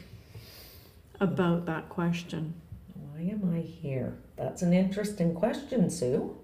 about 1.20 1.66
that 1.66 1.90
question. 1.90 2.54
Why 2.94 3.22
am 3.22 3.54
I 3.54 3.62
here? 3.62 4.18
That's 4.36 4.62
an 4.62 4.74
interesting 4.74 5.34
question, 5.34 5.90
Sue. 5.90 6.38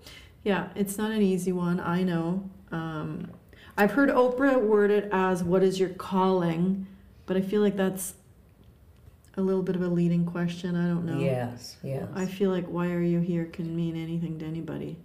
Yeah, 0.44 0.70
it's 0.76 0.98
not 0.98 1.12
an 1.12 1.22
easy 1.22 1.52
one, 1.52 1.80
I 1.80 2.04
know. 2.04 2.50
Um, 2.72 3.32
I've 3.78 3.92
heard 3.92 4.10
Oprah 4.10 4.62
word 4.62 4.92
it 4.92 5.10
as 5.12 5.44
what 5.44 5.64
is 5.64 5.80
your 5.80 5.90
calling, 5.90 6.88
but 7.26 7.38
I 7.38 7.42
feel 7.42 7.62
like 7.62 7.76
that's 7.76 8.16
a 9.36 9.42
little 9.42 9.64
bit 9.64 9.76
of 9.76 9.82
a 9.82 9.88
leading 9.88 10.26
question. 10.26 10.76
I 10.76 10.88
don't 10.88 11.06
know. 11.06 11.20
Yes, 11.20 11.78
yes. 11.84 12.08
I 12.14 12.26
feel 12.26 12.52
like 12.52 12.66
why 12.66 12.88
are 12.92 13.02
you 13.02 13.20
here 13.20 13.46
can 13.46 13.76
mean 13.76 13.96
anything 13.96 14.40
to 14.40 14.46
anybody. 14.46 14.98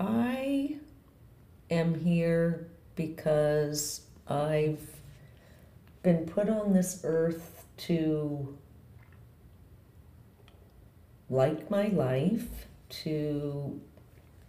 I 0.00 0.76
am 1.70 1.94
here 1.94 2.66
because 2.94 4.00
I've 4.26 4.80
been 6.02 6.24
put 6.24 6.48
on 6.48 6.72
this 6.72 7.02
earth 7.04 7.66
to 7.76 8.56
like 11.28 11.70
my 11.70 11.88
life, 11.88 12.66
to 12.88 13.78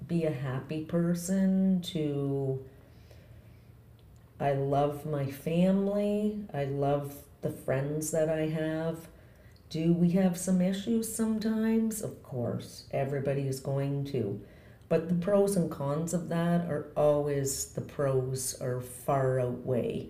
be 0.08 0.24
a 0.24 0.32
happy 0.32 0.86
person, 0.86 1.82
to 1.82 2.64
I 4.40 4.54
love 4.54 5.06
my 5.06 5.30
family, 5.30 6.46
I 6.54 6.64
love 6.64 7.14
the 7.42 7.52
friends 7.52 8.12
that 8.12 8.30
I 8.30 8.48
have. 8.48 9.10
Do 9.70 9.92
we 9.94 10.12
have 10.12 10.38
some 10.38 10.62
issues 10.62 11.14
sometimes? 11.14 12.02
Of 12.02 12.24
course, 12.24 12.86
everybody 12.92 13.48
is 13.48 13.60
going 13.60 14.06
to. 14.06 14.42
But 14.92 15.08
the 15.08 15.16
pros 15.16 15.56
and 15.56 15.72
cons 15.72 16.14
of 16.14 16.28
that 16.28 16.66
are 16.70 16.88
always 16.98 17.68
the 17.68 17.80
pros 17.80 18.62
are 18.62 18.82
far 18.82 19.40
outweigh. 19.40 20.10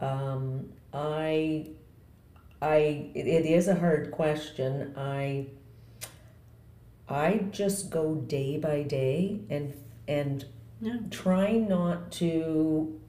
Um, 0.00 0.68
I, 0.94 1.70
I, 2.60 3.10
it, 3.16 3.26
it 3.26 3.46
is 3.46 3.66
a 3.66 3.74
hard 3.74 4.12
question. 4.12 4.94
I, 4.96 5.46
I 7.08 7.46
just 7.50 7.90
go 7.90 8.14
day 8.14 8.58
by 8.58 8.84
day 8.84 9.40
and 9.50 9.74
and 10.06 10.44
Yeah. 10.80 10.98
try 11.10 11.54
not 11.54 12.12
to 12.12 13.00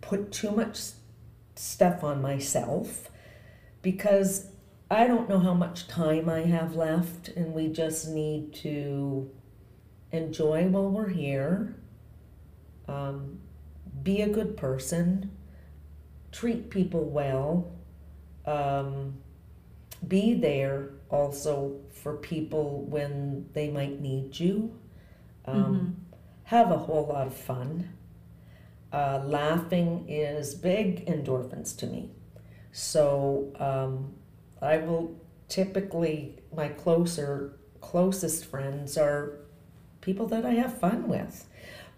put 0.00 0.32
too 0.32 0.50
much 0.50 0.80
stuff 1.54 2.02
on 2.02 2.20
myself 2.20 3.10
because 3.80 4.50
I 4.90 5.06
don't 5.06 5.28
know 5.28 5.38
how 5.38 5.54
much 5.54 5.86
time 5.86 6.28
I 6.28 6.40
have 6.40 6.74
left, 6.74 7.28
and 7.28 7.54
we 7.54 7.68
just 7.68 8.08
need 8.08 8.52
to 8.64 9.30
enjoy 10.12 10.66
while 10.68 10.90
we're 10.90 11.08
here, 11.08 11.76
um, 12.86 13.38
be 14.02 14.22
a 14.22 14.28
good 14.28 14.56
person, 14.56 15.30
treat 16.32 16.70
people 16.70 17.04
well, 17.04 17.70
um, 18.46 19.14
be 20.06 20.34
there 20.34 20.90
also 21.10 21.80
for 21.92 22.16
people 22.16 22.82
when 22.84 23.48
they 23.52 23.68
might 23.68 24.00
need 24.00 24.38
you, 24.38 24.72
um, 25.44 25.96
have 26.44 26.70
a 26.70 26.78
whole 26.78 27.06
lot 27.06 27.26
of 27.26 27.34
fun. 27.34 27.90
Uh, 28.92 29.20
laughing 29.24 30.06
is 30.08 30.54
big 30.54 31.04
endorphins 31.06 31.76
to 31.76 31.86
me. 31.86 32.10
So 32.72 33.52
um, 33.58 34.14
I 34.62 34.78
will 34.78 35.20
typically, 35.48 36.38
my 36.54 36.68
closer, 36.68 37.58
closest 37.80 38.46
friends 38.46 38.96
are 38.96 39.40
people 40.08 40.26
that 40.26 40.46
I 40.46 40.54
have 40.54 40.80
fun 40.80 41.06
with. 41.06 41.46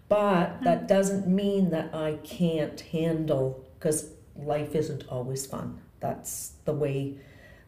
But 0.09 0.47
hmm. 0.57 0.65
that 0.65 0.89
doesn't 0.89 1.27
mean 1.27 1.69
that 1.69 1.95
I 1.95 2.19
can't 2.23 2.79
handle, 2.81 3.65
because 3.75 4.11
life 4.35 4.75
isn't 4.75 5.05
always 5.07 5.45
fun. 5.45 5.79
That's 6.01 6.53
the 6.65 6.73
way 6.73 7.19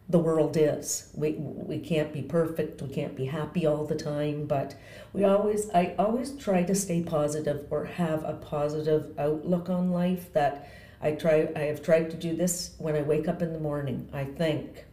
the 0.09 0.19
world 0.19 0.57
is. 0.57 1.09
We 1.15 1.29
we 1.71 1.79
can't 1.79 2.11
be 2.11 2.21
perfect. 2.21 2.81
We 2.81 2.89
can't 2.89 3.15
be 3.15 3.27
happy 3.39 3.65
all 3.65 3.85
the 3.85 3.95
time, 3.95 4.45
but 4.45 4.75
we 5.13 5.23
always 5.23 5.69
I 5.69 5.95
always 5.97 6.35
try 6.35 6.63
to 6.63 6.75
stay 6.75 7.01
positive 7.03 7.65
or 7.69 7.85
have 7.85 8.25
a 8.25 8.33
positive 8.33 9.17
outlook 9.17 9.69
on 9.69 9.91
life 9.91 10.33
that 10.33 10.69
I 11.01 11.13
try 11.13 11.47
I 11.55 11.63
have 11.71 11.81
tried 11.81 12.11
to 12.11 12.17
do 12.17 12.35
this 12.35 12.75
when 12.79 12.97
I 12.97 13.01
wake 13.01 13.29
up 13.29 13.41
in 13.41 13.53
the 13.53 13.65
morning. 13.69 14.09
I 14.11 14.25
think, 14.25 14.85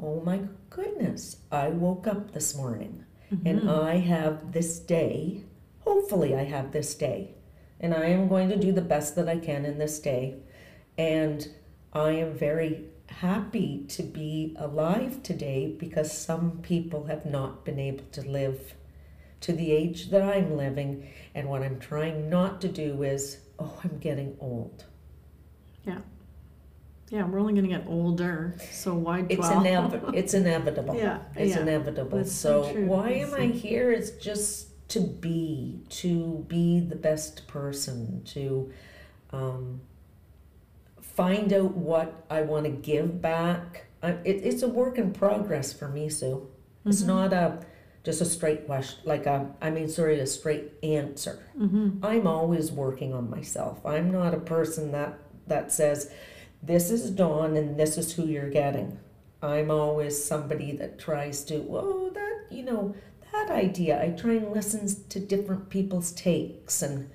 "Oh 0.00 0.20
my 0.30 0.40
goodness, 0.70 1.36
I 1.52 1.68
woke 1.68 2.08
up 2.08 2.32
this 2.32 2.56
morning 2.56 3.04
and 3.30 3.60
mm-hmm. 3.60 3.68
I 3.68 3.96
have 3.96 4.52
this 4.52 4.78
day. 4.78 5.42
Hopefully 5.80 6.34
I 6.34 6.44
have 6.44 6.72
this 6.72 6.94
day. 6.94 7.34
And 7.80 7.94
I 7.94 8.06
am 8.06 8.28
going 8.28 8.48
to 8.48 8.56
do 8.56 8.72
the 8.72 8.82
best 8.82 9.16
that 9.16 9.28
I 9.28 9.38
can 9.38 9.64
in 9.64 9.78
this 9.78 9.98
day. 10.00 10.36
And 10.96 11.48
I 11.92 12.10
am 12.12 12.32
very 12.34 12.84
happy 13.08 13.84
to 13.88 14.02
be 14.02 14.54
alive 14.58 15.22
today 15.22 15.74
because 15.78 16.12
some 16.12 16.58
people 16.62 17.04
have 17.04 17.24
not 17.24 17.64
been 17.64 17.78
able 17.78 18.04
to 18.12 18.22
live 18.22 18.74
to 19.40 19.52
the 19.52 19.72
age 19.72 20.10
that 20.10 20.22
I'm 20.22 20.56
living. 20.56 21.08
And 21.34 21.48
what 21.48 21.62
I'm 21.62 21.78
trying 21.78 22.28
not 22.28 22.60
to 22.62 22.68
do 22.68 23.02
is, 23.02 23.38
oh, 23.58 23.78
I'm 23.84 23.98
getting 23.98 24.36
old. 24.40 24.84
Yeah, 25.84 26.00
we're 27.10 27.38
only 27.38 27.54
gonna 27.54 27.68
get 27.68 27.84
older, 27.88 28.54
so 28.70 28.94
why 28.94 29.24
It's 29.28 29.36
dwell? 29.48 29.60
inevitable. 29.60 30.10
It's 30.14 30.34
inevitable. 30.34 30.94
Yeah, 30.96 31.18
It's 31.36 31.54
yeah. 31.56 31.62
inevitable. 31.62 32.18
That's 32.18 32.32
so 32.32 32.62
why 32.84 33.18
That's 33.20 33.32
am 33.34 33.40
I 33.40 33.46
here? 33.46 33.90
It's 33.92 34.10
just 34.10 34.88
to 34.90 35.00
be, 35.00 35.80
to 35.90 36.44
be 36.48 36.80
the 36.80 36.96
best 36.96 37.46
person, 37.48 38.22
to 38.26 38.70
um, 39.32 39.80
find 41.00 41.52
out 41.52 41.74
what 41.76 42.24
I 42.30 42.42
want 42.42 42.64
to 42.64 42.70
give 42.70 43.20
back. 43.20 43.86
I, 44.02 44.10
it, 44.24 44.40
it's 44.44 44.62
a 44.62 44.68
work 44.68 44.98
in 44.98 45.12
progress 45.12 45.72
for 45.72 45.88
me, 45.88 46.08
Sue. 46.08 46.46
It's 46.86 47.02
Mhm. 47.02 47.06
not 47.06 47.32
a 47.32 47.60
just 48.04 48.20
a 48.22 48.24
straight 48.24 48.64
question, 48.64 49.00
like 49.04 49.26
a 49.26 49.54
I 49.60 49.70
mean, 49.70 49.88
sorry, 49.88 50.18
a 50.20 50.26
straight 50.26 50.72
answer. 50.82 51.40
Mhm. 51.58 51.98
I'm 52.02 52.26
always 52.26 52.70
working 52.72 53.12
on 53.12 53.28
myself. 53.28 53.84
I'm 53.84 54.10
not 54.10 54.32
a 54.32 54.38
person 54.40 54.92
that 54.92 55.18
that 55.48 55.72
says 55.72 56.10
this 56.62 56.90
is 56.90 57.10
Dawn 57.10 57.56
and 57.56 57.78
this 57.78 57.96
is 57.98 58.12
who 58.14 58.26
you're 58.26 58.50
getting. 58.50 58.98
I'm 59.42 59.70
always 59.70 60.22
somebody 60.22 60.72
that 60.72 60.98
tries 60.98 61.44
to, 61.44 61.56
oh, 61.70 62.10
that, 62.14 62.46
you 62.50 62.64
know, 62.64 62.94
that 63.32 63.50
idea. 63.50 64.02
I 64.02 64.10
try 64.10 64.34
and 64.34 64.52
listen 64.52 64.88
to 65.10 65.20
different 65.20 65.70
people's 65.70 66.12
takes 66.12 66.82
and 66.82 67.08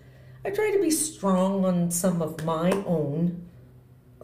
I 0.46 0.50
try 0.50 0.72
to 0.72 0.82
be 0.82 0.92
strong 0.92 1.66
on 1.66 1.92
some 1.92 2.22
of 2.22 2.44
my 2.46 2.72
own 2.86 3.46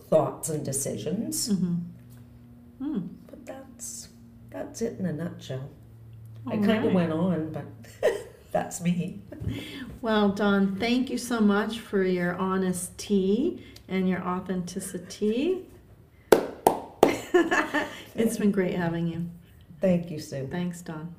thoughts 0.10 0.50
and 0.50 0.64
decisions. 0.66 1.50
Mhm. 1.50 1.82
Hmm. 2.80 3.00
But 3.28 3.46
that's 3.46 4.10
that's 4.50 4.82
it 4.82 5.00
in 5.00 5.06
a 5.06 5.14
nutshell. 5.14 5.70
I 6.48 6.56
All 6.56 6.64
kind 6.64 6.78
of 6.80 6.84
right. 6.86 6.94
went 6.94 7.14
on, 7.14 7.52
but 7.52 7.66
that's 8.52 8.82
me. 8.82 9.22
Well, 10.02 10.30
Dawn, 10.30 10.76
thank 10.78 11.10
you 11.10 11.18
so 11.18 11.40
much 11.40 11.80
for 11.80 12.04
your 12.04 12.34
honesty 12.36 13.64
and 13.90 14.08
your 14.08 14.22
authenticity. 14.22 15.66
it's 18.16 18.38
been 18.38 18.52
great 18.52 18.76
having 18.76 19.08
you. 19.08 19.30
Thank 19.82 20.12
you, 20.12 20.20
Sue. 20.20 20.48
Thanks, 20.50 20.82
Dawn. 20.82 21.16